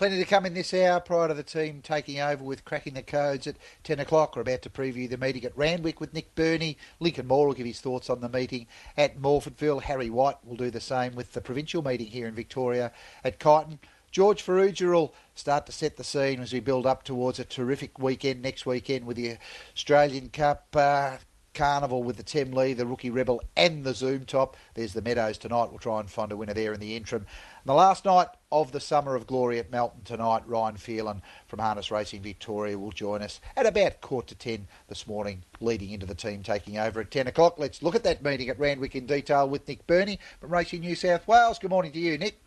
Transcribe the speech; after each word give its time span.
Plenty 0.00 0.16
to 0.16 0.24
come 0.24 0.46
in 0.46 0.54
this 0.54 0.72
hour 0.72 0.98
prior 0.98 1.28
to 1.28 1.34
the 1.34 1.42
team 1.42 1.82
taking 1.82 2.20
over 2.20 2.42
with 2.42 2.64
cracking 2.64 2.94
the 2.94 3.02
codes 3.02 3.46
at 3.46 3.56
10 3.84 4.00
o'clock. 4.00 4.34
We're 4.34 4.40
about 4.40 4.62
to 4.62 4.70
preview 4.70 5.06
the 5.10 5.18
meeting 5.18 5.44
at 5.44 5.54
Randwick 5.54 6.00
with 6.00 6.14
Nick 6.14 6.34
Burney. 6.34 6.78
Lincoln 7.00 7.26
Moore 7.26 7.48
will 7.48 7.54
give 7.54 7.66
his 7.66 7.82
thoughts 7.82 8.08
on 8.08 8.22
the 8.22 8.28
meeting 8.30 8.66
at 8.96 9.20
Morphettville. 9.20 9.82
Harry 9.82 10.08
White 10.08 10.38
will 10.42 10.56
do 10.56 10.70
the 10.70 10.80
same 10.80 11.14
with 11.14 11.34
the 11.34 11.42
provincial 11.42 11.82
meeting 11.82 12.06
here 12.06 12.26
in 12.26 12.34
Victoria 12.34 12.92
at 13.22 13.38
Kyneton. 13.38 13.78
George 14.10 14.42
Farrugia 14.42 14.90
will 14.90 15.14
start 15.34 15.66
to 15.66 15.72
set 15.72 15.98
the 15.98 16.02
scene 16.02 16.40
as 16.40 16.54
we 16.54 16.60
build 16.60 16.86
up 16.86 17.02
towards 17.02 17.38
a 17.38 17.44
terrific 17.44 17.98
weekend 17.98 18.40
next 18.40 18.64
weekend 18.64 19.04
with 19.04 19.18
the 19.18 19.36
Australian 19.76 20.30
Cup. 20.30 20.66
Uh, 20.74 21.18
Carnival 21.54 22.02
with 22.02 22.16
the 22.16 22.22
Tim 22.22 22.52
Lee, 22.52 22.72
the 22.72 22.86
Rookie 22.86 23.10
Rebel, 23.10 23.42
and 23.56 23.84
the 23.84 23.94
Zoom 23.94 24.24
Top. 24.24 24.56
There's 24.74 24.92
the 24.92 25.02
Meadows 25.02 25.38
tonight. 25.38 25.70
We'll 25.70 25.78
try 25.78 26.00
and 26.00 26.10
find 26.10 26.32
a 26.32 26.36
winner 26.36 26.54
there 26.54 26.72
in 26.72 26.80
the 26.80 26.96
interim. 26.96 27.22
And 27.22 27.68
the 27.68 27.74
last 27.74 28.04
night 28.04 28.28
of 28.52 28.72
the 28.72 28.80
Summer 28.80 29.14
of 29.14 29.26
Glory 29.26 29.58
at 29.58 29.70
Melton 29.70 30.02
tonight, 30.04 30.42
Ryan 30.46 30.76
Phelan 30.76 31.22
from 31.46 31.58
Harness 31.58 31.90
Racing 31.90 32.22
Victoria 32.22 32.78
will 32.78 32.92
join 32.92 33.22
us 33.22 33.40
at 33.56 33.66
about 33.66 34.00
quarter 34.00 34.28
to 34.28 34.34
ten 34.34 34.68
this 34.88 35.06
morning, 35.06 35.44
leading 35.60 35.90
into 35.90 36.06
the 36.06 36.14
team 36.14 36.42
taking 36.42 36.78
over 36.78 37.00
at 37.00 37.10
10 37.10 37.26
o'clock. 37.26 37.58
Let's 37.58 37.82
look 37.82 37.94
at 37.94 38.04
that 38.04 38.22
meeting 38.22 38.48
at 38.48 38.58
Randwick 38.58 38.94
in 38.94 39.06
detail 39.06 39.48
with 39.48 39.66
Nick 39.66 39.86
Burney 39.86 40.18
from 40.40 40.52
Racing 40.52 40.80
New 40.80 40.94
South 40.94 41.26
Wales. 41.26 41.58
Good 41.58 41.70
morning 41.70 41.92
to 41.92 41.98
you, 41.98 42.16
Nick. 42.18 42.38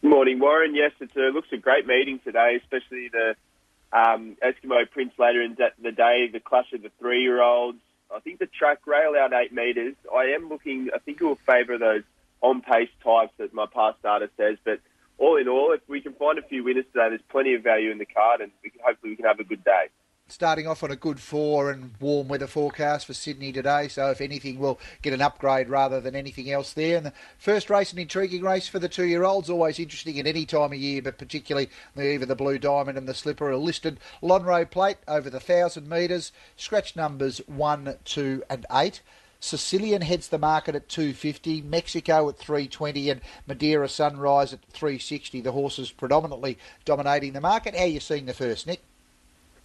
Good 0.00 0.10
morning, 0.10 0.38
Warren. 0.38 0.74
Yes, 0.74 0.92
it 1.00 1.10
uh, 1.16 1.34
looks 1.34 1.48
a 1.52 1.56
great 1.56 1.86
meeting 1.86 2.20
today, 2.24 2.58
especially 2.62 3.08
the 3.08 3.34
um, 3.92 4.36
Eskimo 4.42 4.88
Prince 4.90 5.12
later 5.18 5.42
in 5.42 5.56
the 5.82 5.92
day, 5.92 6.28
the 6.32 6.40
clash 6.40 6.72
of 6.72 6.82
the 6.82 6.90
three-year-olds, 7.00 7.78
I 8.14 8.20
think 8.20 8.38
the 8.38 8.46
track 8.46 8.86
rail 8.86 9.14
out 9.18 9.32
eight 9.32 9.52
metres. 9.52 9.94
I 10.14 10.34
am 10.34 10.48
looking. 10.48 10.88
I 10.94 10.98
think 10.98 11.20
it 11.20 11.24
will 11.24 11.38
favour 11.46 11.78
those 11.78 12.02
on 12.40 12.62
pace 12.62 12.90
types 13.02 13.32
that 13.38 13.52
my 13.52 13.66
past 13.66 14.02
data 14.02 14.30
says. 14.36 14.56
But 14.64 14.80
all 15.18 15.36
in 15.36 15.48
all, 15.48 15.72
if 15.72 15.80
we 15.88 16.00
can 16.00 16.14
find 16.14 16.38
a 16.38 16.42
few 16.42 16.64
winners 16.64 16.86
today, 16.92 17.10
there's 17.10 17.20
plenty 17.28 17.54
of 17.54 17.62
value 17.62 17.90
in 17.90 17.98
the 17.98 18.06
card, 18.06 18.40
and 18.40 18.50
we 18.62 18.70
can, 18.70 18.80
hopefully 18.84 19.10
we 19.10 19.16
can 19.16 19.26
have 19.26 19.40
a 19.40 19.44
good 19.44 19.64
day 19.64 19.88
starting 20.28 20.66
off 20.66 20.82
on 20.82 20.90
a 20.90 20.96
good 20.96 21.18
four 21.18 21.70
and 21.70 21.92
warm 22.00 22.28
weather 22.28 22.46
forecast 22.46 23.06
for 23.06 23.14
Sydney 23.14 23.52
today. 23.52 23.88
So, 23.88 24.10
if 24.10 24.20
anything, 24.20 24.58
we'll 24.58 24.78
get 25.02 25.14
an 25.14 25.22
upgrade 25.22 25.68
rather 25.68 26.00
than 26.00 26.14
anything 26.14 26.50
else 26.50 26.72
there. 26.74 26.96
And 26.96 27.06
the 27.06 27.12
first 27.38 27.70
race, 27.70 27.92
an 27.92 27.98
intriguing 27.98 28.42
race 28.42 28.68
for 28.68 28.78
the 28.78 28.88
two 28.88 29.06
year 29.06 29.24
olds, 29.24 29.50
always 29.50 29.78
interesting 29.78 30.18
at 30.18 30.26
any 30.26 30.44
time 30.44 30.72
of 30.72 30.78
year, 30.78 31.02
but 31.02 31.18
particularly 31.18 31.70
either 31.96 32.26
the 32.26 32.36
Blue 32.36 32.58
Diamond 32.58 32.98
and 32.98 33.08
the 33.08 33.14
Slipper 33.14 33.50
are 33.50 33.56
listed. 33.56 33.98
Lonhro 34.22 34.70
Plate 34.70 34.98
over 35.08 35.30
the 35.30 35.38
1,000 35.38 35.88
metres, 35.88 36.32
scratch 36.56 36.94
numbers 36.94 37.40
1, 37.46 37.96
2, 38.04 38.42
and 38.50 38.66
8. 38.70 39.00
Sicilian 39.40 40.02
heads 40.02 40.28
the 40.28 40.38
market 40.38 40.74
at 40.74 40.88
250, 40.88 41.62
Mexico 41.62 42.28
at 42.28 42.38
320, 42.38 43.08
and 43.08 43.20
Madeira 43.46 43.88
Sunrise 43.88 44.52
at 44.52 44.64
360. 44.70 45.40
The 45.40 45.52
horses 45.52 45.92
predominantly 45.92 46.58
dominating 46.84 47.32
the 47.34 47.40
market. 47.40 47.74
How 47.76 47.84
are 47.84 47.86
you 47.86 48.00
seeing 48.00 48.26
the 48.26 48.34
first, 48.34 48.66
Nick? 48.66 48.82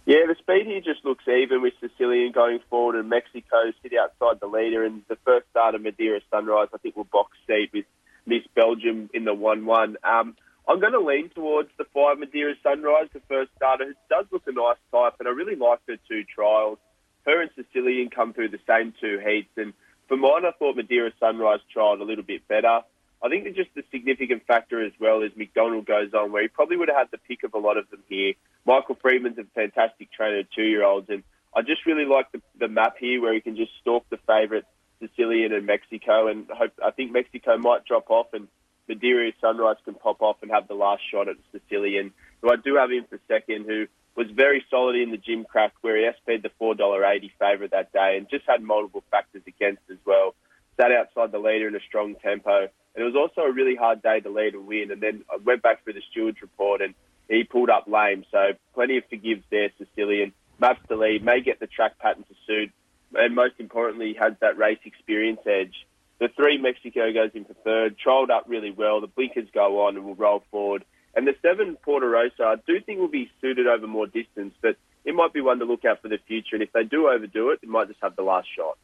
Yeah, 0.06 0.26
the 0.28 0.36
speed 0.38 0.66
here 0.66 0.82
just 0.82 1.04
looks 1.04 1.24
even 1.26 1.62
with 1.62 1.72
Sicilian 1.80 2.32
going 2.32 2.58
forward 2.68 2.96
and 2.96 3.08
Mexico 3.08 3.72
sit 3.82 3.92
outside 3.98 4.38
the 4.38 4.46
leader. 4.46 4.84
And 4.84 5.02
the 5.08 5.16
first 5.24 5.46
start 5.50 5.74
of 5.74 5.80
Madeira 5.80 6.20
Sunrise, 6.30 6.68
I 6.74 6.78
think, 6.78 6.96
will 6.96 7.04
box 7.04 7.36
seat 7.46 7.70
with 7.72 7.86
Miss 8.26 8.42
Belgium 8.54 9.08
in 9.14 9.24
the 9.24 9.32
1 9.32 9.64
1. 9.64 9.96
Um, 10.04 10.36
I'm 10.68 10.80
going 10.80 10.92
to 10.92 11.00
lean 11.00 11.30
towards 11.30 11.70
the 11.78 11.84
5 11.94 12.18
Madeira 12.18 12.54
Sunrise, 12.62 13.08
the 13.14 13.22
first 13.28 13.50
starter. 13.56 13.90
It 13.90 13.96
does 14.10 14.26
look 14.30 14.42
a 14.46 14.52
nice 14.52 14.76
type, 14.92 15.14
and 15.20 15.28
I 15.28 15.30
really 15.30 15.56
like 15.56 15.80
her 15.88 15.96
two 16.08 16.24
trials. 16.24 16.78
Her 17.24 17.40
and 17.40 17.50
Sicilian 17.56 18.10
come 18.10 18.34
through 18.34 18.50
the 18.50 18.60
same 18.68 18.92
two 19.00 19.18
heats. 19.24 19.52
And 19.56 19.72
for 20.08 20.18
mine, 20.18 20.44
I 20.44 20.52
thought 20.58 20.76
Madeira 20.76 21.12
Sunrise 21.18 21.60
trialled 21.74 22.02
a 22.02 22.04
little 22.04 22.24
bit 22.24 22.46
better. 22.46 22.80
I 23.22 23.28
think 23.30 23.44
that 23.44 23.56
just 23.56 23.70
the 23.74 23.84
significant 23.90 24.46
factor 24.46 24.84
as 24.84 24.92
well 25.00 25.22
is 25.22 25.32
McDonald 25.34 25.86
goes 25.86 26.12
on, 26.12 26.30
where 26.30 26.42
he 26.42 26.48
probably 26.48 26.76
would 26.76 26.88
have 26.88 26.98
had 26.98 27.10
the 27.10 27.18
pick 27.18 27.42
of 27.42 27.54
a 27.54 27.58
lot 27.58 27.78
of 27.78 27.88
them 27.88 28.02
here. 28.06 28.34
Michael 28.66 28.96
Freedman's 28.96 29.38
a 29.38 29.44
fantastic 29.54 30.12
trainer 30.12 30.40
of 30.40 30.50
two-year-olds, 30.50 31.08
and 31.10 31.22
I 31.54 31.62
just 31.62 31.86
really 31.86 32.06
like 32.06 32.32
the, 32.32 32.40
the 32.58 32.68
map 32.68 32.96
here 32.98 33.20
where 33.20 33.34
he 33.34 33.40
can 33.40 33.56
just 33.56 33.72
stalk 33.80 34.04
the 34.10 34.18
favourites, 34.26 34.66
Sicilian 35.00 35.52
and 35.52 35.66
Mexico, 35.66 36.28
and 36.28 36.48
hope, 36.50 36.72
I 36.82 36.90
think 36.90 37.12
Mexico 37.12 37.58
might 37.58 37.84
drop 37.84 38.10
off 38.10 38.32
and 38.32 38.48
Madeira 38.88 39.32
Sunrise 39.40 39.76
can 39.84 39.94
pop 39.94 40.20
off 40.20 40.36
and 40.42 40.50
have 40.50 40.68
the 40.68 40.74
last 40.74 41.02
shot 41.10 41.28
at 41.28 41.36
Sicilian, 41.52 42.12
who 42.42 42.50
I 42.50 42.56
do 42.56 42.76
have 42.76 42.90
in 42.90 43.04
for 43.04 43.18
second, 43.28 43.66
who 43.66 43.86
was 44.16 44.26
very 44.30 44.64
solid 44.70 44.96
in 44.96 45.10
the 45.10 45.18
Gimcrack, 45.18 45.70
where 45.80 45.96
he 45.96 46.06
SP'd 46.06 46.42
the 46.42 46.50
$4.80 46.60 47.30
favourite 47.38 47.70
that 47.72 47.92
day 47.92 48.16
and 48.16 48.28
just 48.28 48.44
had 48.46 48.62
multiple 48.62 49.02
factors 49.10 49.42
against 49.46 49.82
as 49.90 49.98
well. 50.04 50.34
Sat 50.80 50.92
outside 50.92 51.32
the 51.32 51.38
leader 51.38 51.68
in 51.68 51.76
a 51.76 51.80
strong 51.80 52.14
tempo 52.16 52.68
and 52.94 53.02
it 53.02 53.04
was 53.04 53.16
also 53.16 53.46
a 53.46 53.52
really 53.52 53.74
hard 53.74 54.02
day 54.02 54.20
to 54.20 54.30
lead 54.30 54.54
and 54.54 54.66
win. 54.66 54.90
And 54.90 55.00
then 55.00 55.24
I 55.30 55.36
went 55.36 55.62
back 55.62 55.82
through 55.82 55.94
the 55.94 56.02
stewards 56.10 56.40
report 56.42 56.80
and 56.80 56.94
he 57.28 57.44
pulled 57.44 57.70
up 57.70 57.86
lame. 57.88 58.24
So 58.30 58.52
plenty 58.74 58.98
of 58.98 59.04
forgives 59.08 59.44
there, 59.50 59.70
Sicilian. 59.78 60.32
Maps 60.58 60.80
to 60.88 60.96
lead, 60.96 61.24
may 61.24 61.40
get 61.40 61.60
the 61.60 61.66
track 61.66 61.98
pattern 61.98 62.24
to 62.24 62.34
suit. 62.46 62.72
And 63.14 63.34
most 63.34 63.54
importantly, 63.58 64.16
has 64.18 64.34
that 64.40 64.58
race 64.58 64.78
experience 64.84 65.40
edge. 65.46 65.86
The 66.20 66.28
three 66.28 66.58
Mexico 66.58 67.12
goes 67.12 67.30
in 67.34 67.44
for 67.44 67.54
third, 67.54 67.96
trialled 67.98 68.30
up 68.30 68.44
really 68.46 68.70
well. 68.70 69.00
The 69.00 69.06
blinkers 69.08 69.48
go 69.52 69.86
on 69.86 69.96
and 69.96 70.04
will 70.04 70.14
roll 70.14 70.44
forward. 70.50 70.84
And 71.14 71.26
the 71.26 71.34
seven 71.42 71.76
Porta 71.76 72.06
Rosa, 72.06 72.42
I 72.42 72.56
do 72.66 72.80
think 72.80 72.98
will 72.98 73.08
be 73.08 73.30
suited 73.40 73.66
over 73.66 73.86
more 73.86 74.06
distance, 74.06 74.54
but 74.60 74.76
it 75.04 75.14
might 75.14 75.32
be 75.32 75.40
one 75.40 75.58
to 75.60 75.64
look 75.64 75.84
out 75.84 76.02
for 76.02 76.08
the 76.08 76.18
future. 76.26 76.56
And 76.56 76.62
if 76.62 76.72
they 76.72 76.82
do 76.84 77.08
overdo 77.08 77.50
it, 77.50 77.60
it 77.62 77.68
might 77.68 77.88
just 77.88 78.00
have 78.02 78.16
the 78.16 78.22
last 78.22 78.48
shot. 78.56 78.78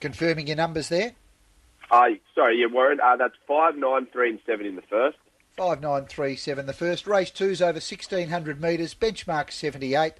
Confirming 0.00 0.48
your 0.48 0.56
numbers 0.56 0.88
there? 0.88 1.12
Uh, 1.90 2.08
sorry, 2.34 2.58
yeah, 2.60 2.66
Warren. 2.72 2.98
Uh, 3.00 3.16
that's 3.16 3.34
five, 3.46 3.76
nine, 3.76 4.06
three, 4.12 4.30
and 4.30 4.40
seven 4.46 4.66
in 4.66 4.74
the 4.74 4.82
first. 4.82 5.18
Five, 5.56 5.82
nine, 5.82 6.06
three, 6.06 6.34
seven. 6.34 6.64
The 6.64 6.72
first 6.72 7.06
race 7.06 7.30
two's 7.30 7.60
over 7.60 7.78
sixteen 7.78 8.30
hundred 8.30 8.58
metres. 8.58 8.94
Benchmark 8.94 9.52
seventy-eight. 9.52 10.14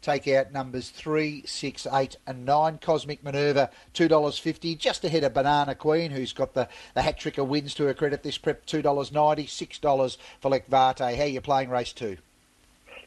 Take 0.00 0.26
out 0.28 0.50
numbers 0.50 0.88
three, 0.88 1.42
six, 1.44 1.86
eight, 1.92 2.16
and 2.26 2.46
nine. 2.46 2.78
Cosmic 2.78 3.22
Minerva, 3.22 3.68
two 3.92 4.08
dollars 4.08 4.38
fifty, 4.38 4.74
just 4.74 5.04
ahead 5.04 5.24
of 5.24 5.34
Banana 5.34 5.74
Queen, 5.74 6.10
who's 6.10 6.32
got 6.32 6.54
the, 6.54 6.68
the 6.94 7.02
hat 7.02 7.18
trick 7.18 7.36
of 7.36 7.48
wins 7.48 7.74
to 7.74 7.84
her 7.84 7.92
credit. 7.92 8.22
This 8.22 8.38
prep 8.38 8.64
two 8.64 8.80
dollars 8.80 9.12
ninety, 9.12 9.44
six 9.46 9.78
dollars 9.78 10.16
for 10.40 10.50
Lekvate. 10.50 11.00
How 11.00 11.22
are 11.22 11.26
you 11.26 11.42
playing 11.42 11.68
race 11.68 11.92
two? 11.92 12.16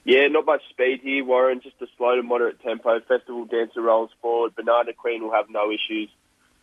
Yeah, 0.03 0.27
not 0.27 0.45
much 0.45 0.61
speed 0.69 0.99
here, 1.01 1.25
Warren. 1.25 1.61
Just 1.61 1.81
a 1.81 1.87
slow 1.97 2.15
to 2.15 2.21
moderate 2.21 2.61
tempo. 2.61 2.99
Festival 2.99 3.45
Dancer 3.45 3.81
rolls 3.81 4.11
forward. 4.21 4.55
Banana 4.55 4.93
Queen 4.93 5.23
will 5.23 5.33
have 5.33 5.49
no 5.49 5.71
issues 5.71 6.09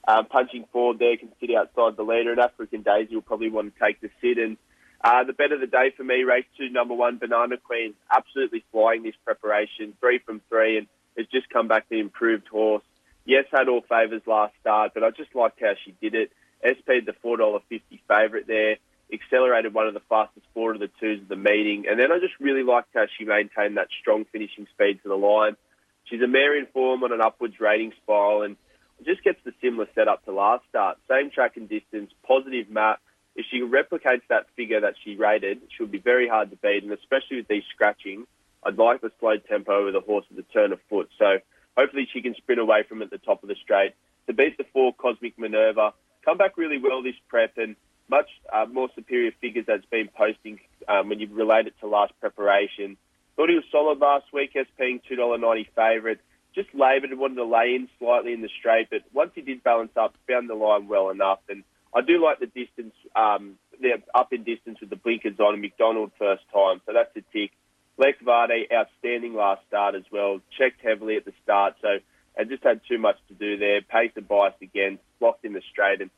um, 0.07 0.27
punching 0.27 0.67
forward 0.73 1.01
there 1.01 1.17
can 1.17 1.33
sit 1.41 1.55
outside 1.57 1.97
the 1.97 2.05
leader. 2.05 2.31
And 2.31 2.41
African 2.41 2.83
Daisy 2.83 3.17
will 3.17 3.23
probably 3.23 3.51
want 3.51 3.75
to 3.75 3.85
take 3.85 4.01
the 4.01 4.11
sit. 4.21 4.39
And 4.39 4.57
uh, 5.03 5.25
the 5.25 5.33
better 5.33 5.59
the 5.59 5.67
day 5.67 5.93
for 5.97 6.05
me, 6.05 6.25
race 6.25 6.47
two, 6.57 6.71
number 6.71 6.95
one, 6.95 7.19
Banana 7.19 7.57
Queen, 7.57 7.95
absolutely 8.11 8.65
flying 8.73 9.03
this 9.03 9.15
preparation, 9.25 9.95
three 10.01 10.19
from 10.19 10.41
three, 10.49 10.79
and 10.79 10.87
has 11.17 11.27
just 11.27 11.49
come 11.51 11.69
back 11.69 11.89
the 11.89 12.01
improved 12.01 12.49
horse. 12.49 12.83
Yes, 13.25 13.45
had 13.53 13.69
all 13.69 13.83
favours 13.89 14.23
last 14.27 14.55
start, 14.61 14.93
but 14.95 15.05
I 15.05 15.11
just 15.11 15.35
liked 15.35 15.61
how 15.61 15.75
she 15.85 15.95
did 16.01 16.15
it. 16.15 16.33
SP 16.65 17.05
the 17.07 17.15
four 17.23 17.37
dollar 17.37 17.61
fifty 17.69 18.03
favourite 18.09 18.47
there, 18.49 18.77
accelerated 19.13 19.73
one 19.73 19.87
of 19.87 19.95
the 19.95 20.03
fastest 20.09 20.47
four 20.55 20.73
of 20.73 20.81
the 20.81 20.91
twos 20.99 21.23
of 21.23 21.29
the 21.29 21.37
meeting, 21.37 21.85
and 21.89 22.01
then 22.01 22.11
I 22.11 22.19
just 22.19 22.35
really 22.41 22.65
liked 22.65 22.89
how 22.95 23.07
she 23.17 23.25
maintained 23.25 23.77
that 23.77 23.89
strong 24.01 24.25
finishing 24.33 24.67
speed 24.73 25.01
to 25.03 25.09
the 25.09 25.17
line. 25.17 25.57
She's 26.05 26.23
a 26.23 26.27
mare 26.27 26.59
in 26.59 26.67
form 26.67 27.05
on 27.05 27.13
an 27.13 27.21
upwards 27.21 27.61
rating 27.61 27.93
spiral, 28.03 28.43
and 28.43 28.57
just 29.05 29.23
gets 29.23 29.39
the 29.45 29.53
similar 29.63 29.87
setup 29.95 30.25
to 30.25 30.33
last 30.33 30.65
start. 30.69 30.99
Same 31.09 31.31
track 31.31 31.57
and 31.57 31.69
distance, 31.69 32.11
positive 32.27 32.69
map. 32.69 33.01
If 33.39 33.47
she 33.53 33.61
replicates 33.61 34.27
that 34.29 34.49
figure 34.57 34.81
that 34.81 34.97
she 35.05 35.15
rated, 35.15 35.63
she'll 35.71 35.87
be 35.87 35.99
very 35.99 36.29
hard 36.29 36.51
to 36.51 36.57
beat. 36.57 36.83
And 36.83 36.93
especially 36.93 37.37
with 37.37 37.47
these 37.47 37.63
scratching, 37.73 38.27
I'd 38.65 38.77
like 38.77 39.01
the 39.01 39.13
slow 39.21 39.37
tempo 39.37 39.81
over 39.81 39.93
the 39.93 40.01
horse 40.01 40.25
at 40.29 40.37
the 40.37 40.43
turn 40.43 40.73
of 40.73 40.81
foot. 40.91 41.09
So 41.21 41.39
hopefully 41.77 42.09
she 42.13 42.21
can 42.21 42.35
sprint 42.35 42.61
away 42.61 42.83
from 42.83 43.01
at 43.01 43.11
the 43.11 43.19
top 43.19 43.45
of 43.45 43.49
the 43.49 43.55
straight 43.55 43.95
to 44.27 44.33
beat 44.33 44.59
the 44.59 44.65
four 44.73 44.93
Cosmic 44.93 45.39
Minerva. 45.39 45.95
Come 46.25 46.37
back 46.37 46.59
really 46.59 46.79
well 46.79 47.01
this 47.01 47.15
prep 47.29 47.57
and 47.59 47.77
much 48.11 48.29
uh, 48.53 48.67
more 48.67 48.89
superior 48.97 49.31
figures 49.41 49.67
that's 49.69 49.87
been 49.87 50.09
posting 50.09 50.59
um, 50.89 51.09
when 51.09 51.21
you 51.21 51.29
relate 51.31 51.69
it 51.69 51.75
to 51.79 51.87
last 51.87 52.13
preparation. 52.19 52.97
Thought 53.37 53.51
he 53.51 53.55
was 53.55 53.65
solid 53.71 54.01
last 54.01 54.33
week 54.33 54.57
as 54.57 54.67
paying 54.77 55.01
$2.90 55.09 55.69
favourite 55.77 56.19
just 56.55 56.75
laboured 56.75 57.11
and 57.11 57.21
wanted 57.21 57.37
to 57.37 57.45
lay 57.45 57.77
in 57.77 57.89
slightly 58.01 58.33
in 58.33 58.43
the 58.43 58.49
straight, 58.59 58.89
but 58.91 59.03
once 59.13 59.31
he 59.35 59.43
did 59.43 59.63
balance 59.63 59.93
up, 59.97 60.15
found 60.27 60.51
the 60.51 60.55
line 60.55 60.89
well 60.89 61.11
enough. 61.11 61.39
And 61.49 61.63
I 61.95 62.03
do 62.03 62.23
like 62.23 62.39
the 62.39 62.47
distance, 62.47 62.95
um, 63.17 63.59
they're 63.81 64.03
up 64.15 64.33
in 64.33 64.45
distance 64.45 64.79
with 64.81 64.91
the 64.91 64.97
blinkers 64.97 65.41
on 65.41 65.55
and 65.55 65.63
McDonald 65.63 66.13
first 66.19 66.43
time, 66.53 66.81
so 66.87 66.93
that's 66.93 67.17
a 67.17 67.23
tick. 67.33 67.53
Lex 67.97 68.19
Vardy, 68.25 68.71
outstanding 68.73 69.35
last 69.35 69.63
start 69.67 69.95
as 69.95 70.05
well, 70.13 70.41
checked 70.57 70.81
heavily 70.83 71.17
at 71.17 71.25
the 71.25 71.33
start, 71.43 71.75
so 71.83 71.99
and 72.37 72.49
just 72.49 72.63
had 72.63 72.81
too 72.89 72.99
much 72.99 73.17
to 73.29 73.35
do 73.35 73.57
there. 73.57 73.83
Pace 73.83 74.13
and 74.15 74.29
bias 74.29 74.55
again, 74.63 74.99
blocked 75.19 75.45
in 75.45 75.53
the 75.53 75.63
straight 75.73 76.01
and 76.01 76.11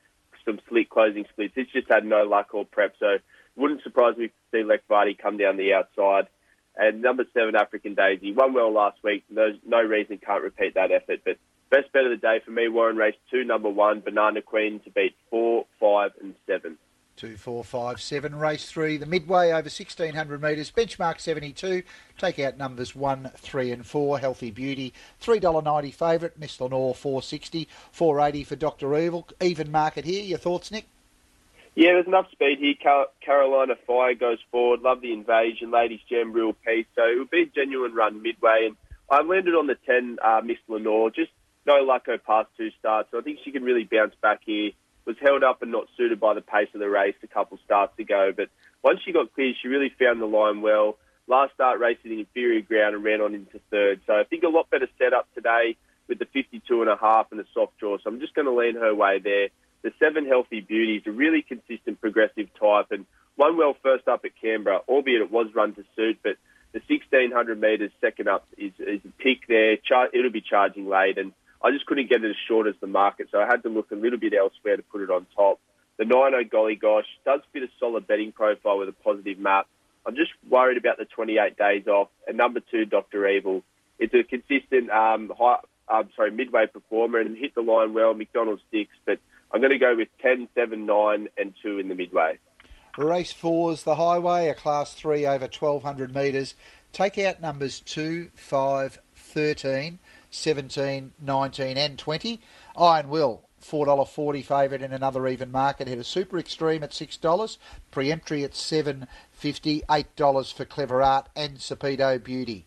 some 0.44 0.60
slick 0.68 0.90
closing 0.90 1.24
splits. 1.30 1.54
It's 1.56 1.72
just 1.72 1.90
had 1.90 2.04
no 2.04 2.24
luck 2.24 2.48
or 2.52 2.64
prep, 2.64 2.94
so 2.98 3.16
wouldn't 3.56 3.82
surprise 3.82 4.16
me 4.16 4.28
to 4.28 4.32
see 4.52 4.62
Lex 4.62 4.82
Vardy 4.88 5.16
come 5.16 5.38
down 5.38 5.56
the 5.56 5.72
outside. 5.72 6.26
And 6.76 7.02
number 7.02 7.24
seven, 7.34 7.56
African 7.56 7.94
Daisy, 7.94 8.32
won 8.32 8.52
well 8.52 8.72
last 8.72 8.98
week. 9.02 9.24
There's 9.30 9.56
no 9.66 9.82
reason 9.82 10.18
can't 10.18 10.42
repeat 10.42 10.74
that 10.74 10.92
effort. 10.92 11.20
But 11.24 11.38
best 11.70 11.92
bet 11.92 12.04
of 12.04 12.10
the 12.10 12.16
day 12.16 12.40
for 12.44 12.50
me, 12.50 12.68
Warren 12.68 12.96
race 12.96 13.14
two, 13.30 13.44
number 13.44 13.68
one, 13.68 14.00
Banana 14.00 14.42
Queen 14.42 14.80
to 14.80 14.90
beat 14.90 15.14
four, 15.30 15.66
five, 15.78 16.10
and 16.20 16.34
seven. 16.46 16.76
Two, 17.16 17.36
four, 17.36 17.62
five, 17.62 18.00
seven. 18.00 18.34
Race 18.34 18.70
three, 18.70 18.96
the 18.96 19.04
midway 19.04 19.48
over 19.48 19.68
1600 19.68 20.40
metres. 20.40 20.70
Benchmark 20.70 21.20
72. 21.20 21.82
Take 22.16 22.38
out 22.38 22.56
numbers 22.56 22.96
one, 22.96 23.30
three, 23.36 23.72
and 23.72 23.84
four. 23.84 24.18
Healthy 24.18 24.50
Beauty. 24.50 24.94
$3.90 25.22 25.92
favourite. 25.92 26.38
Miss 26.38 26.58
Lenore 26.58 26.94
460. 26.94 27.68
480 27.92 28.44
for 28.44 28.56
Dr. 28.56 28.96
Evil. 28.96 29.28
Even 29.42 29.70
market 29.70 30.06
here. 30.06 30.24
Your 30.24 30.38
thoughts, 30.38 30.70
Nick? 30.70 30.86
Yeah, 31.74 31.92
there's 31.92 32.06
enough 32.06 32.30
speed 32.32 32.58
here. 32.58 33.04
Carolina 33.20 33.74
Fire 33.86 34.14
goes 34.14 34.38
forward. 34.50 34.80
Love 34.80 35.02
the 35.02 35.12
invasion. 35.12 35.70
Ladies 35.70 36.00
Gem, 36.08 36.32
real 36.32 36.54
piece. 36.54 36.86
So 36.96 37.02
it 37.02 37.18
will 37.18 37.26
be 37.26 37.42
a 37.42 37.46
genuine 37.46 37.94
run 37.94 38.22
midway. 38.22 38.66
And 38.66 38.76
I 39.10 39.22
landed 39.22 39.54
on 39.54 39.66
the 39.66 39.76
10, 39.86 40.18
uh, 40.24 40.40
Miss 40.42 40.58
Lenore. 40.68 41.10
Just 41.10 41.32
no 41.66 41.82
luck 41.82 42.06
her 42.06 42.18
past 42.18 42.48
two 42.56 42.70
starts. 42.78 43.10
So 43.10 43.18
I 43.18 43.22
think 43.22 43.40
she 43.44 43.52
can 43.52 43.62
really 43.62 43.84
bounce 43.84 44.14
back 44.22 44.40
here 44.44 44.72
was 45.10 45.16
held 45.20 45.42
up 45.42 45.62
and 45.62 45.72
not 45.72 45.88
suited 45.96 46.20
by 46.20 46.34
the 46.34 46.40
pace 46.40 46.68
of 46.74 46.80
the 46.80 46.88
race 46.88 47.16
a 47.22 47.26
couple 47.26 47.58
starts 47.64 47.98
ago. 47.98 48.32
But 48.36 48.48
once 48.82 49.00
she 49.04 49.12
got 49.12 49.34
clear, 49.34 49.52
she 49.60 49.68
really 49.68 49.92
found 49.98 50.20
the 50.20 50.26
line 50.26 50.60
well. 50.62 50.98
Last 51.26 51.54
start 51.54 51.80
racing 51.80 52.10
the 52.10 52.20
inferior 52.20 52.60
ground 52.60 52.94
and 52.94 53.04
ran 53.04 53.20
on 53.20 53.34
into 53.34 53.60
third. 53.70 54.00
So 54.06 54.14
I 54.14 54.24
think 54.24 54.42
a 54.42 54.48
lot 54.48 54.70
better 54.70 54.88
setup 54.98 55.32
today 55.34 55.76
with 56.08 56.18
the 56.18 56.26
52 56.26 56.80
and 56.80 56.90
a 56.90 56.96
half 56.96 57.26
and 57.30 57.40
the 57.40 57.46
soft 57.54 57.78
draw. 57.78 57.98
So 57.98 58.04
I'm 58.06 58.20
just 58.20 58.34
going 58.34 58.46
to 58.46 58.54
lean 58.54 58.76
her 58.76 58.94
way 58.94 59.18
there. 59.18 59.48
The 59.82 59.92
seven 59.98 60.26
healthy 60.26 60.60
beauties, 60.60 61.02
a 61.06 61.10
really 61.10 61.42
consistent 61.42 62.00
progressive 62.00 62.48
type, 62.58 62.86
and 62.90 63.06
one 63.36 63.56
well 63.56 63.76
first 63.82 64.06
up 64.08 64.24
at 64.24 64.32
Canberra, 64.40 64.80
albeit 64.88 65.22
it 65.22 65.30
was 65.30 65.46
run 65.54 65.74
to 65.74 65.84
suit, 65.96 66.18
but 66.22 66.36
the 66.72 66.80
1600 66.86 67.60
metres 67.60 67.90
second 68.00 68.28
up 68.28 68.46
is, 68.58 68.72
is 68.78 69.00
a 69.04 69.22
pick 69.22 69.46
there. 69.48 69.76
Char- 69.76 70.10
it'll 70.12 70.30
be 70.30 70.42
charging 70.42 70.88
late, 70.88 71.16
and 71.16 71.32
I 71.62 71.70
just 71.70 71.86
couldn't 71.86 72.08
get 72.08 72.24
it 72.24 72.30
as 72.30 72.36
short 72.48 72.66
as 72.66 72.74
the 72.80 72.86
market, 72.86 73.28
so 73.30 73.38
I 73.38 73.46
had 73.46 73.62
to 73.64 73.68
look 73.68 73.90
a 73.90 73.94
little 73.94 74.18
bit 74.18 74.32
elsewhere 74.32 74.76
to 74.76 74.82
put 74.82 75.02
it 75.02 75.10
on 75.10 75.26
top. 75.36 75.60
The 75.98 76.04
90 76.06 76.44
Golly 76.44 76.76
Gosh 76.76 77.06
does 77.24 77.40
fit 77.52 77.62
a 77.62 77.68
solid 77.78 78.06
betting 78.06 78.32
profile 78.32 78.78
with 78.78 78.88
a 78.88 78.92
positive 78.92 79.38
map. 79.38 79.66
I'm 80.06 80.16
just 80.16 80.30
worried 80.48 80.78
about 80.78 80.96
the 80.96 81.04
28 81.04 81.58
days 81.58 81.86
off. 81.86 82.08
And 82.26 82.38
number 82.38 82.60
two, 82.60 82.86
Dr. 82.86 83.28
Evil. 83.28 83.62
It's 83.98 84.14
a 84.14 84.22
consistent, 84.22 84.90
um, 84.90 85.30
high, 85.38 85.58
um, 85.88 86.08
sorry, 86.16 86.30
midway 86.30 86.66
performer 86.66 87.18
and 87.18 87.36
hit 87.36 87.54
the 87.54 87.60
line 87.60 87.92
well. 87.92 88.14
McDonald 88.14 88.60
sticks, 88.68 88.96
but 89.04 89.18
I'm 89.52 89.60
going 89.60 89.72
to 89.72 89.78
go 89.78 89.94
with 89.94 90.08
10, 90.22 90.48
7, 90.54 90.86
9, 90.86 91.28
and 91.36 91.54
2 91.62 91.78
in 91.78 91.88
the 91.88 91.94
midway. 91.94 92.38
Race 92.96 93.32
four 93.32 93.72
is 93.72 93.84
the 93.84 93.94
highway, 93.96 94.48
a 94.48 94.54
class 94.54 94.94
three 94.94 95.26
over 95.26 95.44
1200 95.44 96.14
metres. 96.14 96.54
Take 96.92 97.18
out 97.18 97.40
numbers 97.40 97.80
2, 97.80 98.30
5, 98.34 98.98
13. 99.14 99.98
17, 100.30 101.12
19 101.20 101.76
and 101.76 101.98
20. 101.98 102.40
Iron 102.76 103.08
Will, 103.08 103.42
$4.40 103.62 104.44
favourite 104.44 104.82
in 104.82 104.92
another 104.92 105.26
even 105.28 105.50
market. 105.50 105.88
Hit 105.88 105.98
a 105.98 106.04
super 106.04 106.38
extreme 106.38 106.82
at 106.82 106.90
$6. 106.90 107.58
Preemptory 107.92 108.44
at 108.44 108.52
$7.50. 108.52 109.84
$8 109.86 110.52
for 110.52 110.64
Clever 110.64 111.02
Art 111.02 111.28
and 111.36 111.58
Sapedo 111.58 112.22
Beauty. 112.22 112.64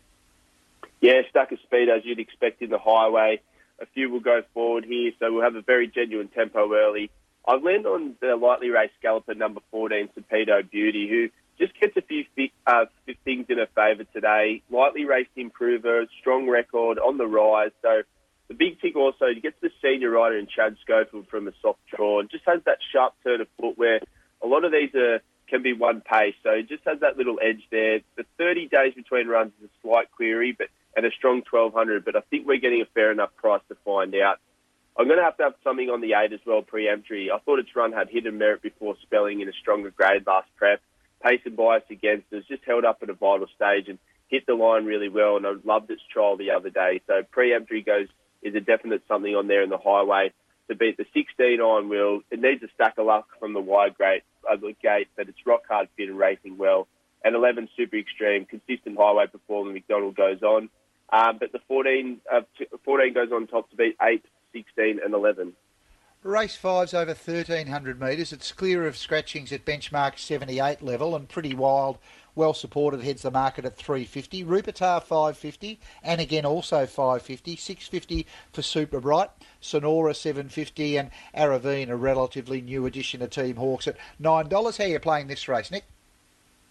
Yeah, 1.00 1.20
stuck 1.28 1.52
a 1.52 1.58
speed 1.58 1.88
as 1.88 2.04
you'd 2.04 2.18
expect 2.18 2.62
in 2.62 2.70
the 2.70 2.78
highway. 2.78 3.40
A 3.80 3.86
few 3.86 4.08
will 4.08 4.20
go 4.20 4.42
forward 4.54 4.84
here, 4.84 5.12
so 5.18 5.32
we'll 5.32 5.42
have 5.42 5.56
a 5.56 5.62
very 5.62 5.88
genuine 5.88 6.28
tempo 6.28 6.72
early. 6.74 7.10
I've 7.46 7.62
landed 7.62 7.86
on 7.86 8.14
the 8.20 8.36
lightly 8.36 8.70
raced 8.70 8.94
galloper 9.02 9.34
number 9.34 9.60
14, 9.70 10.08
Sapedo 10.16 10.68
Beauty, 10.70 11.08
who 11.08 11.28
just 11.58 11.78
gets 11.80 11.96
a 11.96 12.02
few 12.02 12.24
uh, 12.66 12.86
things 13.24 13.46
in 13.48 13.58
her 13.58 13.68
favour 13.74 14.04
today. 14.12 14.62
Lightly 14.70 15.04
raced 15.04 15.30
improver, 15.36 16.06
strong 16.20 16.48
record 16.48 16.98
on 16.98 17.18
the 17.18 17.26
rise. 17.26 17.70
So 17.82 18.02
the 18.48 18.54
big 18.54 18.80
tick 18.80 18.96
also, 18.96 19.26
he 19.34 19.40
gets 19.40 19.56
the 19.60 19.70
senior 19.82 20.10
rider 20.10 20.38
in 20.38 20.46
Chad 20.46 20.76
Schofield 20.82 21.28
from 21.28 21.48
a 21.48 21.52
soft 21.62 21.80
draw 21.94 22.20
and 22.20 22.30
just 22.30 22.44
has 22.46 22.60
that 22.66 22.78
sharp 22.92 23.14
turn 23.22 23.40
of 23.40 23.48
foot 23.60 23.78
where 23.78 24.00
a 24.42 24.46
lot 24.46 24.64
of 24.64 24.72
these 24.72 24.94
are, 24.94 25.20
can 25.48 25.62
be 25.62 25.72
one 25.72 26.00
pace. 26.00 26.34
So 26.42 26.54
he 26.56 26.62
just 26.62 26.84
has 26.86 27.00
that 27.00 27.16
little 27.16 27.38
edge 27.42 27.62
there. 27.70 28.00
The 28.16 28.24
30 28.38 28.68
days 28.68 28.94
between 28.94 29.28
runs 29.28 29.52
is 29.62 29.68
a 29.68 29.88
slight 29.88 30.10
query, 30.10 30.52
but 30.56 30.68
and 30.96 31.04
a 31.04 31.10
strong 31.10 31.42
1200. 31.50 32.04
But 32.04 32.16
I 32.16 32.20
think 32.30 32.46
we're 32.46 32.58
getting 32.60 32.80
a 32.80 32.86
fair 32.94 33.10
enough 33.10 33.34
price 33.36 33.62
to 33.68 33.76
find 33.84 34.14
out. 34.14 34.38
I'm 34.96 35.06
going 35.06 35.18
to 35.18 35.24
have 35.24 35.36
to 35.38 35.42
have 35.44 35.54
something 35.64 35.90
on 35.90 36.00
the 36.00 36.14
eight 36.14 36.32
as 36.32 36.40
well, 36.46 36.62
preemptory. 36.62 37.30
I 37.34 37.38
thought 37.40 37.58
its 37.58 37.74
run 37.74 37.92
had 37.92 38.08
hidden 38.08 38.38
merit 38.38 38.62
before 38.62 38.94
spelling 39.02 39.40
in 39.40 39.48
a 39.48 39.52
stronger 39.60 39.90
grade 39.90 40.24
last 40.24 40.48
prep 40.56 40.80
pace 41.24 41.40
and 41.44 41.56
bias 41.56 41.84
against 41.90 42.32
us, 42.32 42.44
just 42.48 42.64
held 42.64 42.84
up 42.84 42.98
at 43.02 43.10
a 43.10 43.14
vital 43.14 43.46
stage 43.54 43.88
and 43.88 43.98
hit 44.28 44.46
the 44.46 44.54
line 44.54 44.84
really 44.84 45.08
well. 45.08 45.36
And 45.36 45.46
I 45.46 45.52
loved 45.64 45.90
its 45.90 46.02
trial 46.12 46.36
the 46.36 46.50
other 46.50 46.70
day. 46.70 47.00
So 47.06 47.22
preemptory 47.34 47.84
goes 47.84 48.08
is 48.42 48.54
a 48.54 48.60
definite 48.60 49.02
something 49.08 49.34
on 49.34 49.48
there 49.48 49.62
in 49.62 49.70
the 49.70 49.78
highway 49.78 50.32
to 50.68 50.74
beat 50.74 50.96
the 50.96 51.06
16 51.14 51.60
Iron 51.60 51.88
Will. 51.88 52.20
It 52.30 52.40
needs 52.40 52.62
a 52.62 52.68
stack 52.74 52.98
of 52.98 53.06
luck 53.06 53.26
from 53.38 53.54
the 53.54 53.60
wide 53.60 53.96
gate, 53.98 54.22
gate, 54.82 55.08
but 55.16 55.28
it's 55.28 55.46
rock 55.46 55.62
hard 55.68 55.88
fit 55.96 56.08
and 56.08 56.18
racing 56.18 56.58
well. 56.58 56.86
And 57.24 57.34
11 57.34 57.70
super 57.76 57.96
extreme, 57.96 58.44
consistent 58.44 58.98
highway 58.98 59.26
performance. 59.26 59.74
McDonald 59.74 60.14
goes 60.14 60.42
on, 60.42 60.68
um, 61.10 61.38
but 61.38 61.52
the 61.52 61.60
14 61.68 62.20
uh, 62.30 62.42
14 62.84 63.14
goes 63.14 63.32
on 63.32 63.46
top 63.46 63.70
to 63.70 63.76
beat 63.76 63.96
8, 64.00 64.22
16, 64.52 65.00
and 65.02 65.14
11. 65.14 65.54
Race 66.24 66.56
five's 66.56 66.94
over 66.94 67.12
1,300 67.12 68.00
metres. 68.00 68.32
It's 68.32 68.50
clear 68.50 68.86
of 68.86 68.96
scratchings 68.96 69.52
at 69.52 69.66
benchmark 69.66 70.18
78 70.18 70.80
level 70.80 71.14
and 71.14 71.28
pretty 71.28 71.52
wild. 71.52 71.98
Well 72.34 72.54
supported, 72.54 73.02
heads 73.02 73.20
the 73.20 73.30
market 73.30 73.66
at 73.66 73.76
350. 73.76 74.42
Rupertar 74.42 75.02
550, 75.02 75.78
and 76.02 76.22
again 76.22 76.46
also 76.46 76.86
550. 76.86 77.56
650 77.56 78.26
for 78.54 78.62
Super 78.62 79.00
Bright. 79.00 79.28
Sonora 79.60 80.14
750, 80.14 80.96
and 80.96 81.10
Aravine, 81.36 81.90
a 81.90 81.96
relatively 81.96 82.62
new 82.62 82.86
addition 82.86 83.20
to 83.20 83.28
Team 83.28 83.56
Hawkes 83.56 83.86
at 83.86 83.98
$9. 84.18 84.78
How 84.78 84.84
are 84.84 84.86
you 84.88 84.98
playing 85.00 85.26
this 85.26 85.46
race, 85.46 85.70
Nick? 85.70 85.84